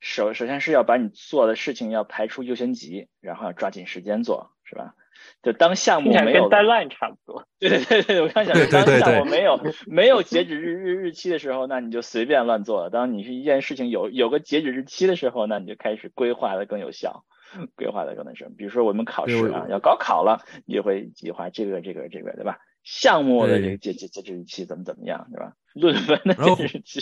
[0.00, 4.94] 首首先是要把你做的事情要排出优先级，然后要抓紧时间做，是吧？
[5.42, 7.46] 就当项目没有 deadline 差不多。
[7.58, 17.26] 对对对对，我刚想说，当项目没有没有截止日日日期的时候，那你就随便乱做了；当你是一件事情有有个截止日期的时候，那你就开始规划的更有效。”
[17.76, 22.58] 规划的可能是，比如说我们考试啊，要高考了，你就会计划这个、这个、这个，对吧？
[22.82, 25.54] 项目的这个截截截止日期怎么怎么样，对吧？
[25.74, 27.00] 论文的截止日期。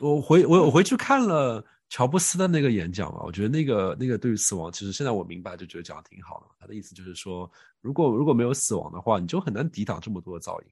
[0.00, 6.46] 我回我我回去看了乔布斯的那个演讲嘛，我觉得那个那个对于死亡，其实现在我明白，就觉得讲的挺好的。
[6.58, 10.68] 他的意思就是说，如果如果没有死亡的话，你就很难抵挡这么多的噪音，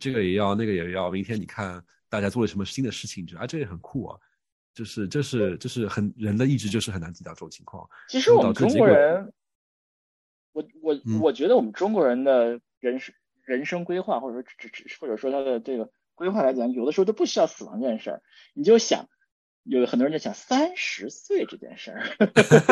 [0.00, 1.10] 这个也要，那个也要。
[1.10, 4.18] 明天你看大家做了什么新的事情，觉得啊，这也很酷啊。
[4.74, 7.88] 就是，这是，这是很人的意志，就是很难抵挡这种情况。
[8.08, 9.32] 其实我们中国人，
[10.52, 13.14] 我我我觉得我们中国人的人生
[13.44, 18.22] 人生规划，或者说只只或者说他的这个规划来讲，有的时候都不需要死亡这件事儿。
[18.54, 19.08] 你就想，
[19.62, 22.04] 有很多人在想三十岁这件事儿，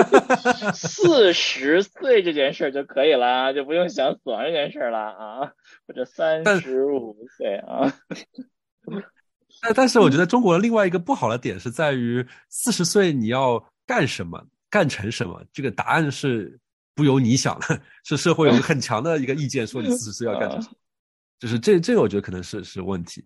[0.72, 5.52] 四十岁这件事儿就可以了，就不用想死亡这件事儿了啊，
[5.86, 7.92] 或者三十五岁啊。
[9.60, 16.58] 但但是我觉得中国另外一个不好的点是在于四十岁你要干什么干成什么，这个答案是
[16.94, 20.74] 不由你想的，是社会有个很强的一个意见说你四十岁要干成什么，
[21.38, 23.24] 就是这这个我觉得可能是是问题。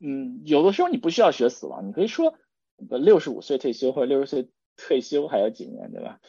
[0.00, 2.34] 嗯，有的时候你不需要学死亡，你可以说
[2.76, 6.20] 六十五岁退休或者六十岁退休还有几年，对吧？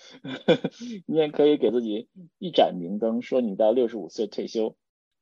[1.07, 2.07] 你也可以给自己
[2.37, 4.77] 一盏明灯，说你到六十五岁退休。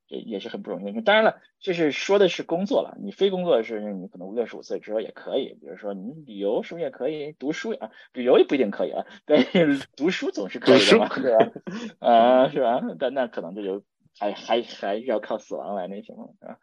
[0.08, 1.02] 这也是很不容易的。
[1.02, 7.32] 当然了，这是说的是工作了，你非工作的是你可能六十五岁之后也可以，比如说你旅游是不是也可以？
[7.34, 11.52] 读书啊，旅游也不一定可以啊，但是 读书总是可以的嘛， 是吧？
[12.00, 12.82] 啊，是吧？
[13.00, 13.84] 但那可能这就
[14.20, 16.58] 还还还是要靠死亡来那什么，是吧？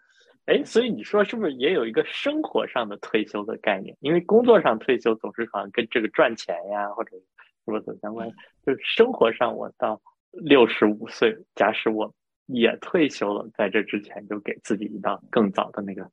[0.47, 3.97] 哎，所以你说是不是也有一个生活上的退休的概念？
[4.01, 7.11] 因为工作上退休总是好像跟这个赚钱呀或者
[7.66, 8.28] 什么相关，
[8.66, 10.01] 就是生活上我到
[10.32, 12.12] 六十五岁，假使我
[12.53, 16.11] 也退休了，在这之前就给自己一道更早的那个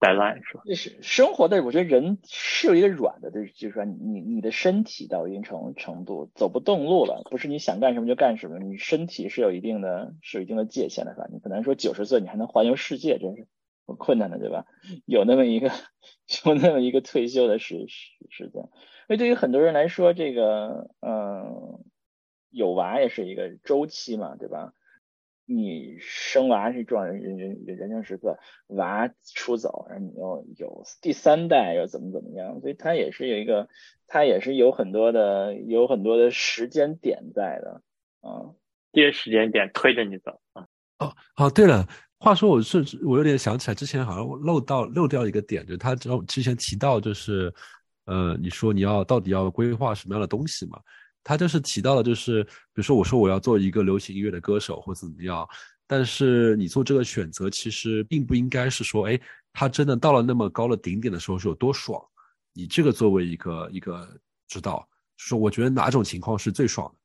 [0.00, 0.62] deadline，是吧？
[0.74, 11.26] 是生活的，我觉得人是有一个软的，就是就是说你你的身体到一定程程度走不动路了，不是你想干什么就干什么，你身体是有一定的是有一定的界限的，是吧？
[11.32, 13.46] 你不能说九十岁你还能环游世界，真是。
[13.84, 14.64] 很困难的，对吧？
[15.06, 15.68] 有那么一个，
[16.46, 18.62] 有那么一个退休的时时时间。
[19.08, 21.82] 所以对于很多人来说，这个，嗯，
[22.48, 24.72] 有娃也是一个周期嘛，对吧？
[25.54, 28.38] 你生娃是重要人人人生时刻，
[28.68, 30.06] 娃出走，然后
[30.46, 32.60] 你又有第三代，又怎么怎么样？
[32.60, 33.68] 所以它也是有一个，
[34.06, 37.82] 它也是有很多的，有很多的时间点在的，
[38.20, 38.54] 啊，
[38.92, 40.66] 这些时间点推着你走啊。
[40.98, 41.86] 哦，哦，对了。
[42.18, 47.52] 话说，我是我有点想起来，之前好像漏到漏掉一个点，就是他之之前提到，就是
[48.04, 50.78] 呃，你说你要到底要规划什么样的东西嘛？
[51.22, 55.46] 他就是提到了，就是比如说我说我要做一个流行音乐的歌手或怎么样，
[55.86, 59.20] 但是你做这个选择，其实并不应该是说，哎，
[59.52, 62.02] 他真的到了那么高的顶点的时候是有多爽？
[62.52, 64.08] 你这个作为一个一个
[64.48, 66.98] 指导，说我觉得哪种情况是最爽的，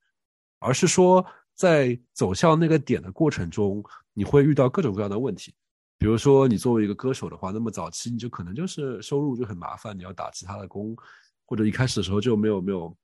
[0.60, 1.26] 而是说。
[1.58, 5.52] 在走向那个点的过程中，你会遇到各种各样的问题。
[5.98, 10.96] 比如说，你作为一个歌手的话，那么早期你就可能就是收入就很麻烦，你要打其他的工，
[11.48, 12.96] 或者一开始的时候就没有没有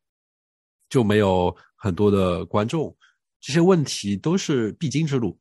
[0.93, 2.95] 就没有很多的观众，
[3.41, 5.35] 这些问题都是必经之路。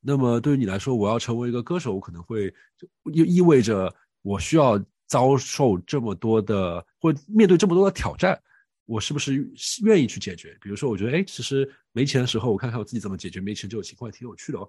[0.00, 2.50] 那么对于你来说，我要成为一个歌手，我可能会
[3.14, 8.40] 就意味着我需要遭受这么多的，或面对这么多的挑战。
[8.86, 9.46] 我是不是
[9.82, 10.56] 愿意去解决？
[10.58, 14.66] 比如说，我觉得，哎，其实没钱的时候，我看看我自己怎么解决没钱这种情况，挺有趣的哦。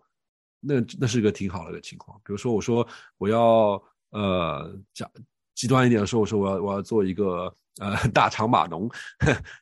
[0.59, 2.19] 那那是一个挺好的一个情况。
[2.25, 2.85] 比如说，我说
[3.17, 5.09] 我要呃讲
[5.55, 8.87] 极端一点的说，我说我要我要做一个呃大厂码农。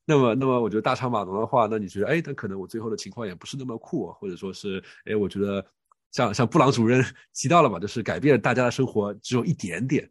[0.06, 5.66] 那 么那么，我觉得大厂码农的话，那你觉得，哎，那可能我最后的情况也不是那么酷，或者说是，哎，我觉得
[6.12, 7.02] 像像布朗主任
[7.34, 10.10] 提到了嘛，就是改变大家的生活只有一点点。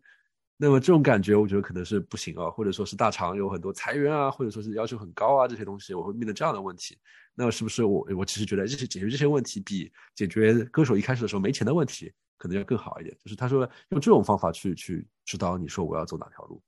[0.59, 6.97] 那么这种感觉，我觉得可能是不行啊，或者说是大厂有很多裁员啊，或者说是要求很高啊，这些东西我会面对这样的问题。
[7.35, 13.15] 那么是不是我我其实觉得这些解决这些问题，比解决歌手一开始的时候没钱的问题可能要更好一点？
[13.23, 16.63] 就是他说用这种方法去去指导你说我要走哪条路。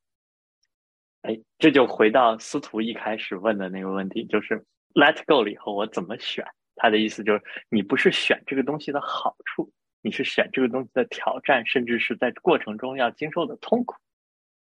[1.29, 4.65] 哎，这就回到司徒一开始问的那个问题，就是
[4.95, 6.43] Let Go 了以后我怎么选？
[6.75, 9.71] 他的意思就是你不是选这个东西的好处。
[10.01, 13.97] 你是选这个东西的挑战，甚至是在过程中要经受的痛苦。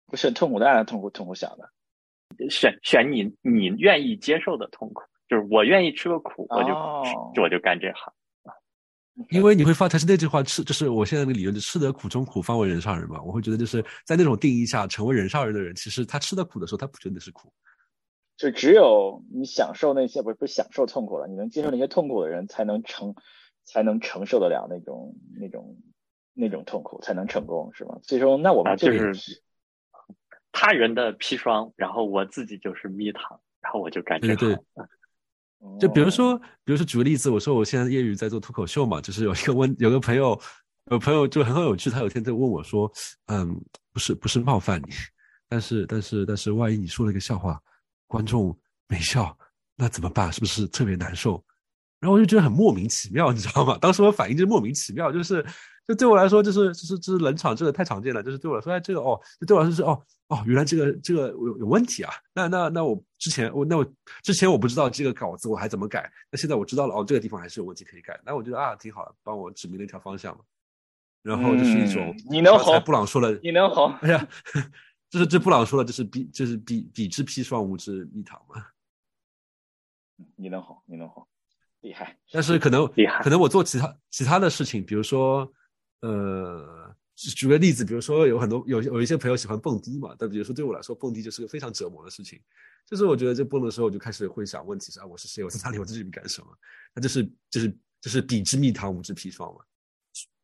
[0.08, 2.50] 不是痛苦当然痛苦，痛苦小的。
[2.50, 8.21] 选选你你愿意接受的痛苦，就是我愿意吃个苦，我就我就干这行啊。
[9.30, 13.22] 因为你会发，他是那句话，吃就是我现在的理论，就吃得苦中苦，方为人上人嘛。
[13.22, 17.52] 我会觉得就是在那种定义下，成为人上人的人，其实他吃的苦的时候，他不觉得是苦。
[18.38, 23.16] 就只有你享受那些，不是不享受痛苦了，你能接受那些痛苦的人，才能承。
[23.64, 25.78] 才能承受得了那种那种
[26.34, 28.00] 那种痛苦，才能成功，是吗？
[28.02, 29.14] 所以说，那我们就是
[30.52, 34.58] 他人的砒霜，然后我自己就是蜜糖，然后我就感觉对。
[35.80, 40.40] 就比如说，比如说举个例子，我说我现在业余在做脱口秀嘛，就是有一个问，有个朋友，
[40.92, 42.92] 有朋友就很很有趣，他有天在问我说，
[43.28, 43.60] 嗯，
[43.94, 44.94] 不是不是冒犯你，
[45.48, 47.60] 但是但是但是，万一你说了一个笑话，
[48.08, 48.58] 观众
[48.88, 49.38] 没笑，
[49.76, 50.32] 那怎么办？
[50.34, 51.44] 是不是特别难受？
[52.02, 53.78] 然后我就觉得很莫名其妙，你知道吗？
[53.80, 55.46] 当时我反应就是莫名其妙，就是，
[55.88, 58.24] 就对我来说，就是就是就是冷场，这个太常见了。
[58.24, 62.12] 就是对我来说，哎，这个哦，就对我来说是哦哦，原来这个这个有有问题啊。
[62.34, 63.86] 那那那我之前我那我
[64.24, 68.20] 之前我不知道这个稿子我还怎么改，那现在我知道了哦，这个地方还是有问题可以改。
[68.26, 70.44] 那我觉得啊，挺好的，帮我指明了一条方向嘛。
[71.22, 73.96] 然后就是一种，你能好，布朗说了，你能好。
[74.02, 74.28] 哎呀，
[75.08, 78.66] 这是这布朗说了，就是比就是比比之砒霜无之蜜糖嘛。
[80.36, 81.28] 你能好，你能红。
[81.82, 85.52] 厉害，但是可能厉害，可能我做其他其他的事情，比如说，
[86.02, 92.40] 呃，举个例子，比如说有很多有有一些朋友喜欢蹦迪嘛，但比如说对我来说，蹦迪就是个非常折磨的事情。
[92.86, 95.44] 就是我觉得这蹦的时候，我就开始会想问题是啊，我是谁？
[95.44, 95.80] 我在哪里？
[95.80, 96.48] 我在这里干什么？
[96.94, 97.70] 那就是就是
[98.02, 99.62] 就是彼之蜜糖，吾之砒霜嘛。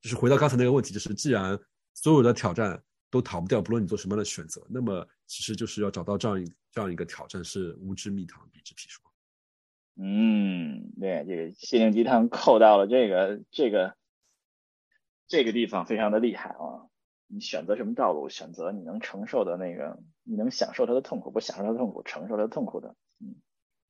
[0.01, 1.59] 就是回到刚才那个问题，就是既然
[1.93, 9.06] 所有的挑战都逃不掉，不论你做什么样的选择，那么其实就是要找到这样一这样一个挑战是无之蜜糖，彼之砒霜。
[9.99, 13.95] 嗯，对，这个心灵鸡汤扣到了这个这个
[15.27, 16.85] 这个地方非常的厉害啊！
[17.27, 22.95] 你选择什么道路，选择你能承受的那个，你能享受它的痛苦，不享受它的痛苦，承受它的痛苦的。
[23.19, 23.35] 嗯，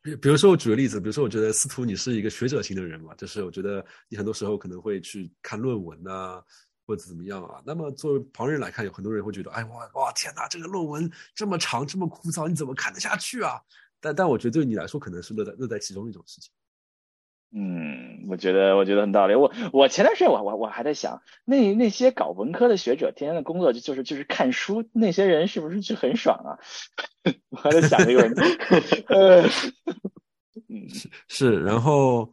[0.01, 6.41] 比比如说我举个例子，比如说我觉得司徒你是一个学者型的人嘛，就是我觉得你很多时候可能会去看论文呐，
[6.86, 7.62] 或者怎么样啊。
[7.66, 13.62] 那么作为旁人来看，有很多人会觉得，哎哇哇天哪，这个论文这么长这么枯燥，你怎么看得下去啊？
[14.00, 16.52] 但但我觉得对你来说可能是乐在乐在其中的一种事情。
[17.54, 19.34] 嗯，我觉得我觉得很道理。
[19.34, 26.60] 我我前段时间我我我还在想，那那些搞文科的学者，天天的工作就就是就是看书，那些人是不是就很爽啊？
[27.50, 28.41] 我还在想这个问题。
[29.08, 29.43] 呃，
[30.68, 32.30] 嗯， 是是，然后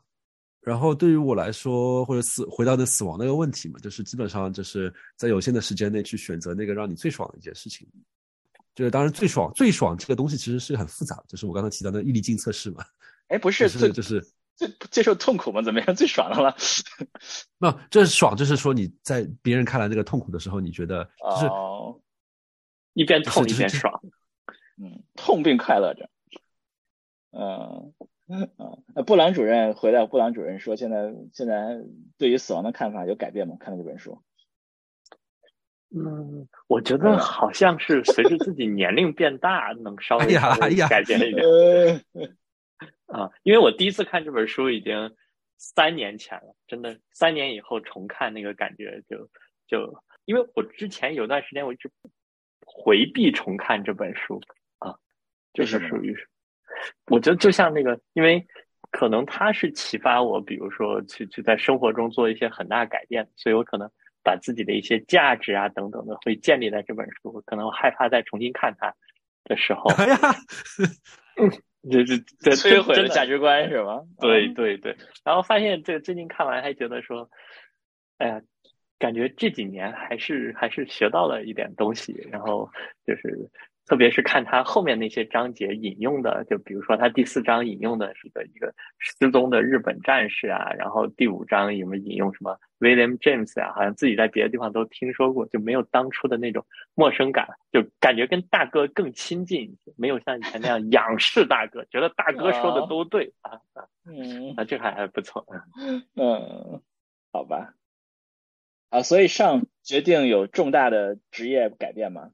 [0.61, 7.87] 然后对于我来说，或者死回到那死亡那个问题嘛，就是基本上就是在有限的时间内去选择那个让你最爽的一件事情。
[8.75, 12.85] 就是当然最爽最爽这个东西其实是很复杂的，就是我刚才提到的毅力镜测试嘛。
[13.29, 14.25] 哎，不是，是就是。
[14.57, 15.61] 最接受痛苦吗？
[15.63, 15.97] 怎么样？
[15.97, 16.55] 最爽的了？
[17.59, 21.47] 那这爽就是说你在别人看来那个痛苦的时候，你觉得就是
[22.93, 24.01] 一边痛一边爽，
[24.81, 26.09] 嗯，痛并快乐着。
[27.33, 27.93] 嗯
[28.29, 28.49] 嗯，
[28.95, 31.81] 那布朗主任回来，布朗主任说，现在现在
[32.17, 33.57] 对于死亡的看法有改变吗？
[33.59, 34.23] 看了这本书。
[35.97, 40.35] 嗯，我觉得好像是随着自己年龄变大，能稍微
[40.89, 41.47] 改变一点。
[43.07, 45.15] 啊，因为我第一次看这本书已经
[45.57, 49.31] 三年前了，真的三年以后重看那个感觉就
[49.69, 51.89] 就，因为我之前有段时间我一直
[52.67, 54.41] 回避重看这本书
[54.79, 54.97] 啊，
[55.53, 56.17] 就是属于，
[57.07, 58.45] 我觉得就像那个，因为
[58.91, 63.89] 可能它是启发我，比如说去去在生活中做一些很大改变，所以我可能
[64.25, 68.93] 把自己的一些价值啊等等的会建立在这本书，可能我害怕再重新看它
[69.45, 69.91] 的时候。
[69.91, 70.17] 哎呀，
[71.39, 71.51] 嗯。
[71.91, 74.01] 这这这摧毁了价值观是吗？
[74.19, 77.29] 对对对，然后发现这最近看完还觉得说，
[78.17, 78.41] 哎呀，
[78.99, 82.71] 感觉这几年还是还是学到了一点东西，然后
[83.07, 83.51] 就是。
[83.87, 93.73] 特别是看他后面那些章节引用的，就比如说他第四章引用的是个一个失踪的日本战士啊，然后第五章有没有引用什么 William James 啊？
[93.75, 105.47] 好像自己在别的地方都听说过，就没有当初的那种陌生感，就感觉跟大哥更亲近一些，没有像以前那样 仰视大哥，觉得大哥说的都对啊啊，嗯啊，这还还不错，
[106.15, 106.83] 嗯，
[107.33, 107.75] 好吧，
[108.91, 112.31] 啊，所以上决定有重大的职业改变吗？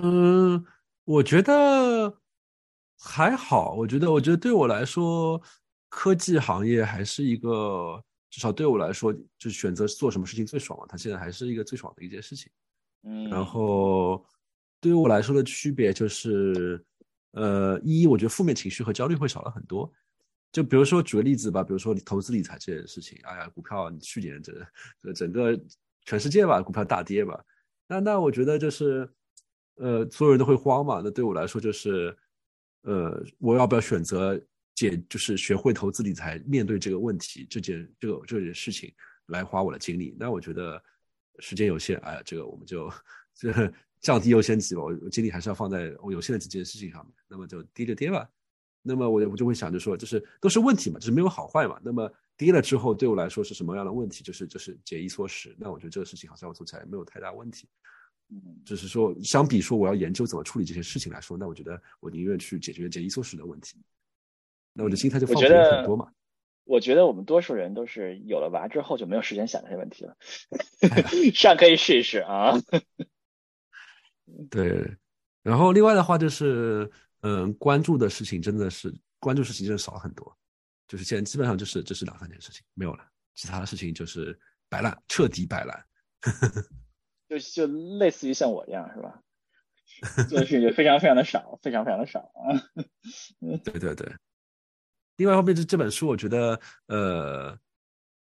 [0.00, 0.64] 嗯，
[1.04, 2.18] 我觉得
[3.02, 3.74] 还好。
[3.74, 5.42] 我觉得，我觉得对我来说，
[5.88, 8.00] 科技行业还是一个，
[8.30, 10.86] 至少对我来说，就选择做什么事情最爽嘛。
[10.88, 12.50] 它现在还是一个最爽的一件事情。
[13.02, 14.24] 嗯，然后
[14.80, 16.82] 对于我来说的区别就是，
[17.32, 19.92] 呃，一，我觉得负面情绪和焦虑会少了很多。
[20.52, 24.52] 就比如说举个例子吧，比如说你投资理财这件事情，哎呀，股票去年这
[25.02, 25.60] 这整个
[26.04, 27.44] 全世界吧，股票大跌吧，
[27.86, 29.08] 那那我觉得就是。
[29.76, 31.00] 呃，所有人都会慌嘛。
[31.02, 32.14] 那对我来说就是，
[32.82, 34.38] 呃，我要不要选择
[34.88, 38.90] 解，就是学会投资理财，面对这个问题，这件这个这件事情
[39.26, 40.16] 来花我的精力？
[40.18, 40.82] 那我觉得
[41.38, 42.90] 时间有限，哎呀，这个我们就
[43.34, 43.70] 这
[44.00, 44.80] 降低优先级吧。
[44.80, 47.14] 我精力还是要放在我有限的几件事情上面。
[47.28, 48.26] 那么就跌就跌吧。
[48.82, 51.78] 那么我我就会想着说，就是都是问题嘛，就是没有好坏嘛。
[51.84, 54.24] 那么跌了之后，对我来说是什么样的问题？
[54.24, 55.54] 就是就是节衣缩食。
[55.58, 57.68] 那我觉得这个事情好像我做起来没有太大问题。
[58.30, 63.76] 嗯，就是说，相比说我要研究怎么处理这些事情来说，那我觉得我宁愿去解决节衣缩食的问题。
[64.72, 66.10] 那我的心态就放平很多嘛。
[66.64, 70.16] 我觉得我们多数人都是有了娃之后就没有时间想这些问题了。
[71.34, 72.52] 上可以试一试啊。
[74.48, 74.96] 对，
[75.42, 76.88] 然后另外的话就是，
[77.22, 80.32] 嗯，关注的事情真的是关注事情真的少了很多，
[80.86, 83.04] 就是现在基本上就是这是两三件事情没有了，
[83.34, 85.84] 其他的事情就是摆烂，彻底摆烂。
[87.28, 87.66] 就就
[87.98, 89.20] 类似于像我一样是吧？
[90.28, 92.54] 做的事情就非常非常的少，非常非常的少啊。
[93.64, 94.08] 对对对。
[95.20, 97.58] 另外一方面，这这本书我觉得，呃，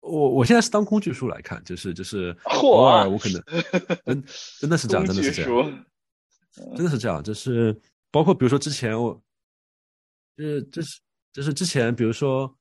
[0.01, 3.43] 我我现在是当工具书来看，就是就是偶尔我可能
[4.05, 4.25] 真
[4.61, 5.85] 真的是这样，真的是这样，
[6.77, 7.23] 真的是这样。
[7.23, 7.75] 就是
[8.11, 9.19] 包括比如说之前我，
[10.37, 11.01] 就是就是
[11.33, 12.55] 就是之前比如说。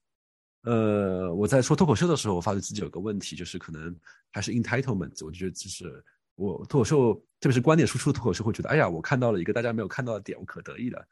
[0.66, 3.94] 呃，我在说脱口秀的时候，我发觉自己有个问题，就是可能
[4.32, 5.12] 还是 entitlement。
[5.26, 6.02] 我就觉得，就是
[6.36, 11.06] 我脱口秀，特别是观点输出脱口秀，会觉得，哎呀，我看到了一个大家没有看到的点，我可得意了。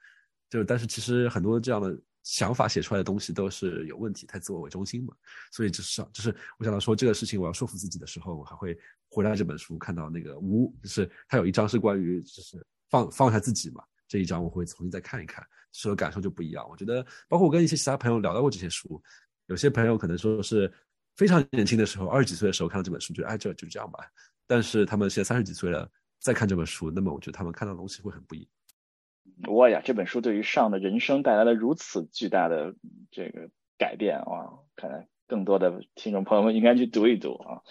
[0.49, 1.93] 就但是其实很多这样的
[2.23, 5.13] 想法写出来的东西都是有问题，太自我为中心嘛。
[5.51, 8.77] 所以就是就是我想到说这个事情，我要说服自己的时候，我还会
[9.09, 13.83] 回来这本书看到那个无，就是它有一章是关于就是放放下自己嘛。
[14.07, 15.41] 这一章我会重新再看一看，
[15.71, 16.67] 所有感受就不一样。
[16.69, 19.01] 我觉得，包括我跟一些其他朋友聊到过这些书。
[19.47, 20.71] 有些朋友可能说是
[21.15, 23.99] 非常年轻的时候，二十几岁的时候看到这本书，觉得哎，这就这样吧。
[24.45, 28.49] 但是他们现在三十几岁了，再看这本书，那么我觉得他们看到的东西会很不一样。
[29.47, 32.75] 哇呀，这本书对于上的人生带来了如此巨大的
[33.11, 34.59] 这个改变啊！
[34.75, 37.61] 看来更多的听众朋友们应该去读一读啊。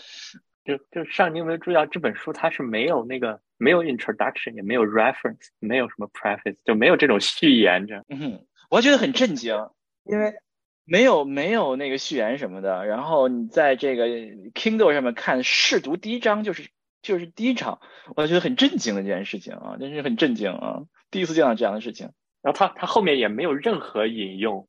[0.64, 8.04] 就就上，你有没有注意到这本书它是没有那个没有 introduction，也没有 reference，没有什么 preface，就没有这种序言这样。
[8.08, 9.56] 嗯，我觉得很震惊，
[10.04, 10.34] 因为
[10.84, 12.86] 没有没有那个序言什么的。
[12.86, 16.68] 然后你在这个 Kindle 上面看试读第一章就是
[17.00, 17.80] 就是第一章，
[18.14, 20.82] 我觉得很震惊的这件事情啊，真是很震惊啊！
[21.10, 22.10] 第一次见到这样的事情。
[22.42, 24.68] 然后他他后面也没有任何引用，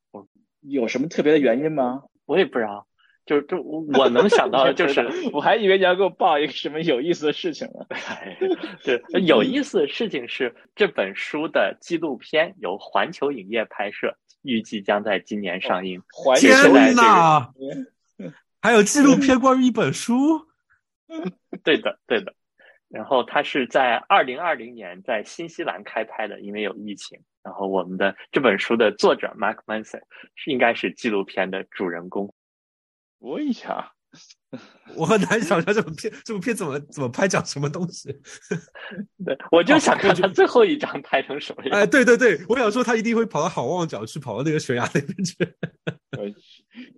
[0.60, 2.04] 有什么特别的原因吗？
[2.26, 2.88] 我也不知道。
[3.24, 7.86] 就就我能想到的就是， 我还以为你要给我报一个什么有意思的事情呢。
[8.84, 16.02] 对，有意思的事情是这本书的纪录片由环球影业拍摄，预计将在今年上映。
[16.40, 17.54] 天哪！
[18.60, 20.48] 还有纪录片关于一本书？
[21.64, 22.34] 对的，对的。
[22.92, 27.20] 然后它是在二零二零年在新西兰开拍的，因为有疫情。
[27.44, 30.02] 然后我们的这本书的作者 Mark Manson
[30.36, 32.32] 是应该是纪录片的主人公。
[33.18, 33.94] 问下，
[34.96, 38.12] 我很难想象这部片， 这部片怎么怎么拍，讲什么东西？
[39.26, 41.80] 对，我就想看他最后一张拍成什么样。
[41.80, 45.36] 哎，对对对，我想说他一定会跑到好望角去，跑到那个悬崖那边去。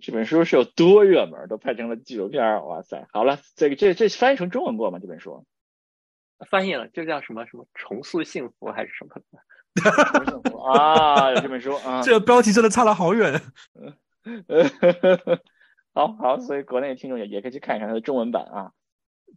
[0.02, 2.42] 这本书是有多热门，都拍成了纪录片。
[2.66, 4.98] 哇塞，好了，这个这这翻译成中文过吗？
[4.98, 5.46] 这本书
[6.44, 9.38] 翻译了，就叫什么什么重塑幸福还是什么的？
[10.64, 13.40] 啊，这本书啊， 这个标题真的差了好远。
[15.92, 18.72] 好好，所以国内的听众也也可以去看一看它的中文版啊。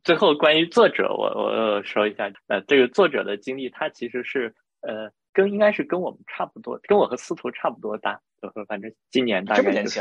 [0.03, 9.99] 最后，关于作者，我我说一下，呃，这个作者的经历，他其实是呃，跟应该是跟我们差不多，跟我和司徒差不多大，就是反正今年大概就是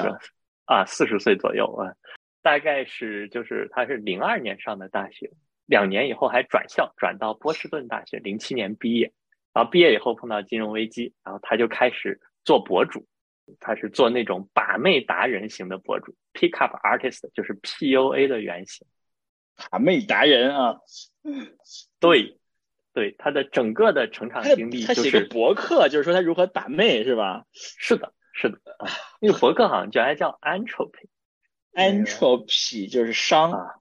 [0.67, 1.93] 啊四十岁左右啊，
[2.43, 5.31] 大概是就是他是零二年上的大学，
[5.67, 9.13] 两年以后还转校转到波士顿大学，零七年毕业，
[9.53, 13.07] 然后毕业以后碰到金融危机，然后他就开始做博主。
[13.61, 18.89] 他是做那种把妹达人型的博主，pick up artist 就是 PUA 的原型，
[19.71, 20.81] 把妹达人啊，
[22.01, 22.41] 对，
[22.93, 27.47] 对，他的整个的成长经历，他写个博客，就是说他如何把妹，是吧？
[27.53, 28.89] 是的，是的啊，
[29.21, 33.77] 那个博客好像叫还叫 entropy，entropy 就是商啊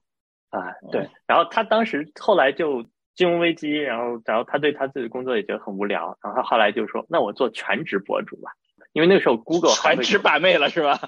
[0.50, 2.84] 啊，对，然后他当时后来就
[3.14, 8.50] 金融危机，然后然后他对他自己的工作也觉得很无聊，然后他后来就说，那我做全职博主吧。
[8.92, 10.98] 因为那个时候，Google 全职把妹了，是吧？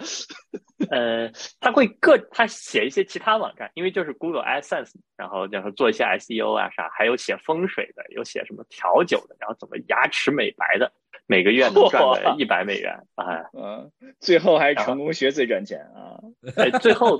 [0.91, 10.93] 呃，他会各他写一些其他网站，因为就是 Google AdSense，然后然后做一些 SEO 啊啥，还有写风水的，有写什么调酒的，然后怎么牙齿美白的，
[11.27, 13.25] 每个月能赚个一百美元啊。
[13.55, 16.21] 嗯，最后还是成功学最赚钱啊。
[16.57, 17.19] 哎，最后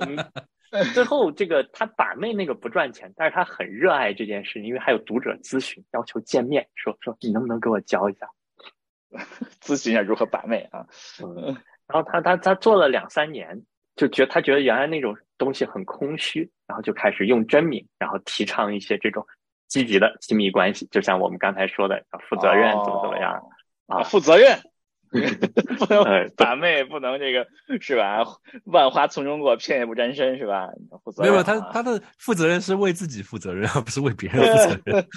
[0.93, 8.29] 最后这个他把妹那个不赚钱，但是他很热爱这件事，因为还有读者咨询要求见面，说说你能不能给我教一下。
[9.59, 10.85] 咨询一下如何把妹啊，
[11.23, 11.45] 嗯，
[11.87, 13.63] 然后他他他做了两三年，
[13.95, 19.25] 就觉得他觉得原来那种东西很空虚，然后就开始用真名，然后提倡一些这种
[19.67, 23.41] 积极的亲密关系，就像我们刚才说的，要负责任，怎么怎么样
[23.87, 24.03] 啊？
[24.03, 24.59] 负责任，
[25.79, 27.47] 不能把妹，不能这个
[27.81, 28.23] 是吧？
[28.65, 30.69] 万花丛中过，片叶不沾身是吧？
[31.03, 35.07] 负责没有，他他的负责任是为自己负责任，而不是为别人负责任。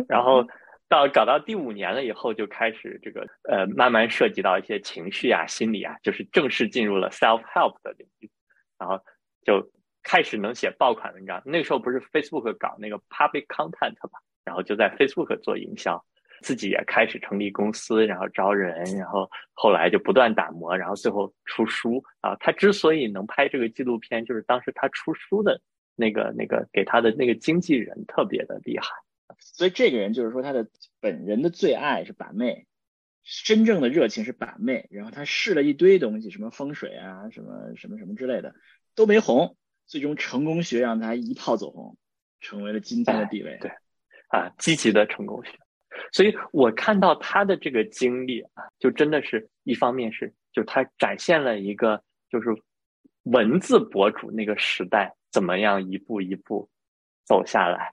[0.08, 0.44] 然后。
[0.86, 8.30] 到搞到第五年了以后，就开始这个呃，慢慢涉及到一些情绪啊、心理啊，就是正式进入了 self help 的领域，
[8.78, 9.02] 然后
[9.44, 9.66] 就
[10.02, 11.42] 开始能写爆款文章。
[11.46, 16.04] 那个时候不是 Facebook 搞那个 public content 嘛，然后就在 Facebook 做营销，
[16.44, 22.36] 自己也开始成立公司，然后招人，然后后来就不断打磨，然后最后出书啊。
[22.36, 25.58] 他之所以能拍这个纪录片，就是当时他出书的
[25.96, 28.86] 那个那个给他的那个经纪人特别的厉害。
[29.38, 30.68] 所以这个人就是说，他的
[31.00, 32.66] 本人的最爱是把妹，
[33.46, 34.86] 真正的热情是把妹。
[34.90, 38.54] 然后他试了一堆东西，什么风水啊，什么什么什么之类的，
[38.94, 39.56] 都没红。
[39.86, 41.96] 最终成功学让他一炮走红，
[42.40, 43.58] 成为了今天的地位。
[43.60, 43.70] 对，
[44.28, 45.50] 啊，积极的成功学。
[46.14, 52.00] 所以我看到他的这个经历啊，就真的是一方面是，就他展现了一个
[52.30, 52.50] 就是
[53.24, 56.68] 文字博主那个时代怎么样一步一步
[57.24, 57.92] 走下来。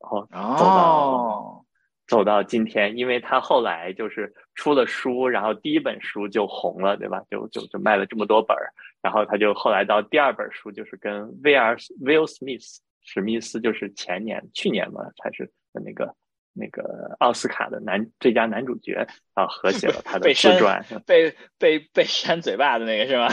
[0.00, 1.64] 然后走到
[2.08, 7.22] 走到今天，因为他后来就是出了书，然后第一本书就红了，对吧？
[7.30, 16.12] 就就就卖了这么多本儿，然后他就后来到第二本书，就是跟威尔 Will Smith 史密斯，就是前年去年嘛，才是那个
[16.52, 23.28] 那个奥斯卡的男最佳男主角啊，合写了他的被自传，被被被扇嘴巴的那个是吧？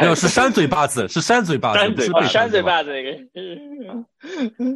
[0.00, 3.12] 没有，是扇嘴巴子，是扇嘴巴子，扇嘴哦，不是被扇嘴巴巴的那个。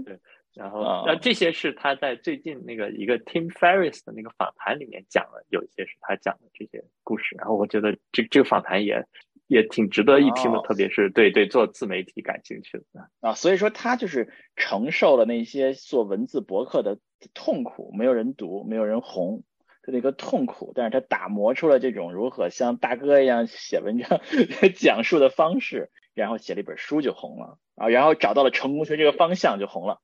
[0.05, 0.19] 对
[0.55, 7.35] 然后，啊那这些是他在最近那个一个 Tim Ferriss 的那个访谈里面讲了，有一些是他讲的这些故事。
[7.37, 9.05] 然后我觉得这这个访谈也
[9.47, 13.09] 也挺值得一听的，哦特别是对对做自媒体感兴趣的。
[13.21, 16.99] 啊，所以说他就是承受了那些做文字博客的
[17.35, 19.43] 痛苦，没有人读，没有人红
[19.83, 24.21] 的那个痛苦，但是他打磨出了这种如何像大哥一样写文章
[24.77, 30.01] 讲述的方式，然后写了一本书就红了啊，然后找到了成功学这个方向就红了。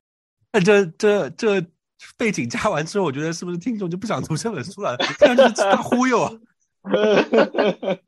[0.53, 1.65] 那这这这
[2.19, 4.97] 背景加完之后，我觉得是不是听众就不想读这本书了？
[5.19, 6.33] 这样就是大忽悠啊！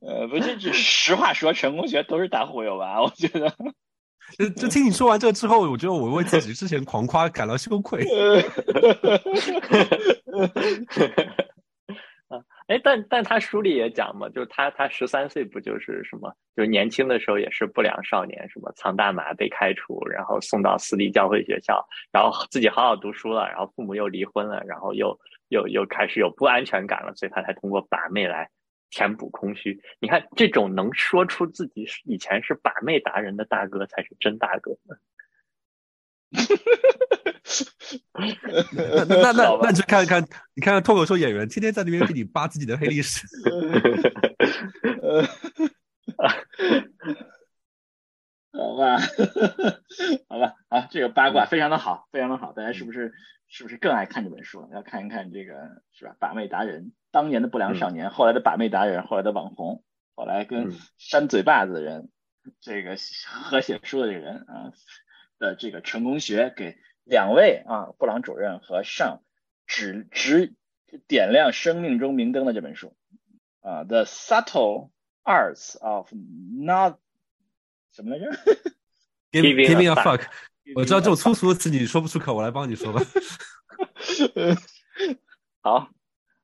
[0.06, 3.00] 呃，不，是这实话说，成功学都是大忽悠吧？
[3.02, 3.52] 我觉得。
[4.38, 8.04] 就就听你说完这之后，我觉得我为自己之前狂夸感到羞愧。
[12.28, 25.18] 啊，哎，但但他书里也讲嘛，就是他他十三岁不就是什么，就是年轻的时候也是不良少年，什么藏大麻被开除，然后送到私立教会学校，然后自己好好读书了，然后父母又离婚了，然后又
[25.48, 28.50] 又又开始有不安全感了，所以他才通过把妹来
[28.90, 29.80] 填补空虚。
[30.00, 34.76] 你看，这种能说出自己是以前是把妹达人的大哥，才是真大哥。
[38.12, 40.22] 那那 那那你就看看，
[40.54, 43.26] 你看看脱口秀演员，天天在那边给你扒自己的黑历史。
[48.50, 48.98] 好吧，
[50.28, 53.12] 好吧，啊，这个八卦非常的好，非常的好，大家是不是
[53.46, 54.68] 是不是更爱看这本书？
[54.72, 56.16] 要看一看这个是吧？
[56.18, 59.82] 把妹达人，当年的不良少年，后来的把妹达人，后来的网红，
[60.14, 60.78] 后来跟嗯。
[60.98, 62.10] 扇嘴巴子的人，
[62.60, 62.96] 这个
[63.26, 64.72] 和写书的这个人啊
[65.40, 69.24] 的这个成功学，给两位啊布朗主任和上
[69.66, 70.54] 指指
[71.08, 72.96] 点亮生命中明灯的这本书。
[73.62, 74.90] 啊，The Subtle
[75.24, 76.98] Arts of Not
[77.90, 78.30] 什么来着
[79.32, 80.22] ？Give Giving a a fuck，
[80.76, 83.00] 我知道这种粗俗的词你说不出口，我来帮你说吧。
[85.60, 85.90] 好，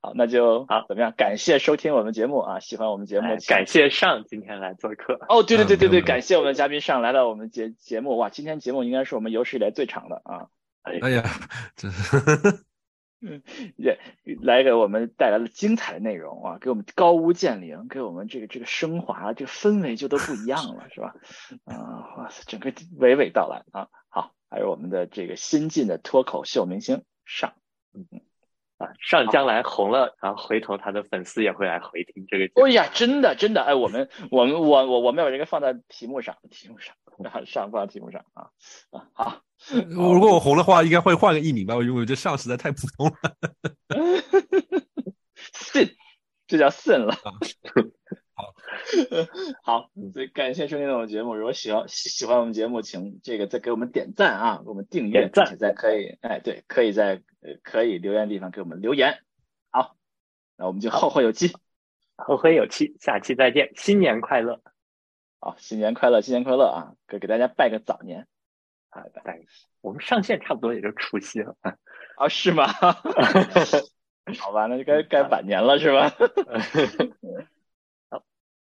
[0.04, 1.14] 好，那就好怎么样？
[1.16, 2.60] 感谢收听我们节目啊！
[2.60, 5.18] 喜欢我们节目哎，感谢上今天来做客。
[5.30, 10.48] 哦，对对对对对，嗯感谢我们的嘉宾上来到我们节节目，哇，今天节目应该是我们有史以来最长的啊，
[10.82, 11.22] 哎呀，
[11.74, 11.88] 这
[13.76, 13.98] 也
[14.42, 21.14] 来给我们带来了精彩的内容啊，给我们高屋建瓴，给我们这个这个升华，这个氛围就都不一样了， 是吧？
[21.64, 27.54] 啊，哇塞，整个娓娓道来啊，好，还有我们的这个新晋的脱口秀明星上。
[28.84, 32.66] 啊，上将来红了，然后回头他的粉丝也会来回听这个节目。
[32.66, 38.48] 哎呀，真的真的，哎，我们 我们我我我们要把这个放在题目上，题目上，然后上放在题目上啊
[38.90, 39.42] 啊好，
[39.88, 43.14] 如果我红的话，应该会换个艺名吧，因为我觉得上实在太普通了。
[45.52, 45.88] 信，
[46.46, 47.14] 这叫信了。
[49.62, 51.34] 好，好，所以感谢收听我们节目。
[51.34, 59.18] 如果喜欢喜喜欢我们节目，请这个再给我们点赞啊，给我们订阅，点赞并且在可以哎对，可以在呃可以留言的地方给我们留言。
[59.70, 59.96] 好，
[60.56, 61.54] 那我们就后会有期。
[62.16, 64.60] 后会有期，下期再见，新年快乐
[65.40, 66.94] 好，新年快乐，新年快乐啊！
[67.08, 68.28] 给给大家拜个早年
[68.90, 69.02] 啊！
[69.12, 69.40] 大概
[69.80, 71.56] 我们上线差不多也就除夕了。
[72.16, 72.68] 啊，是吗？
[74.38, 76.12] 好吧，那就该该晚年了是吧？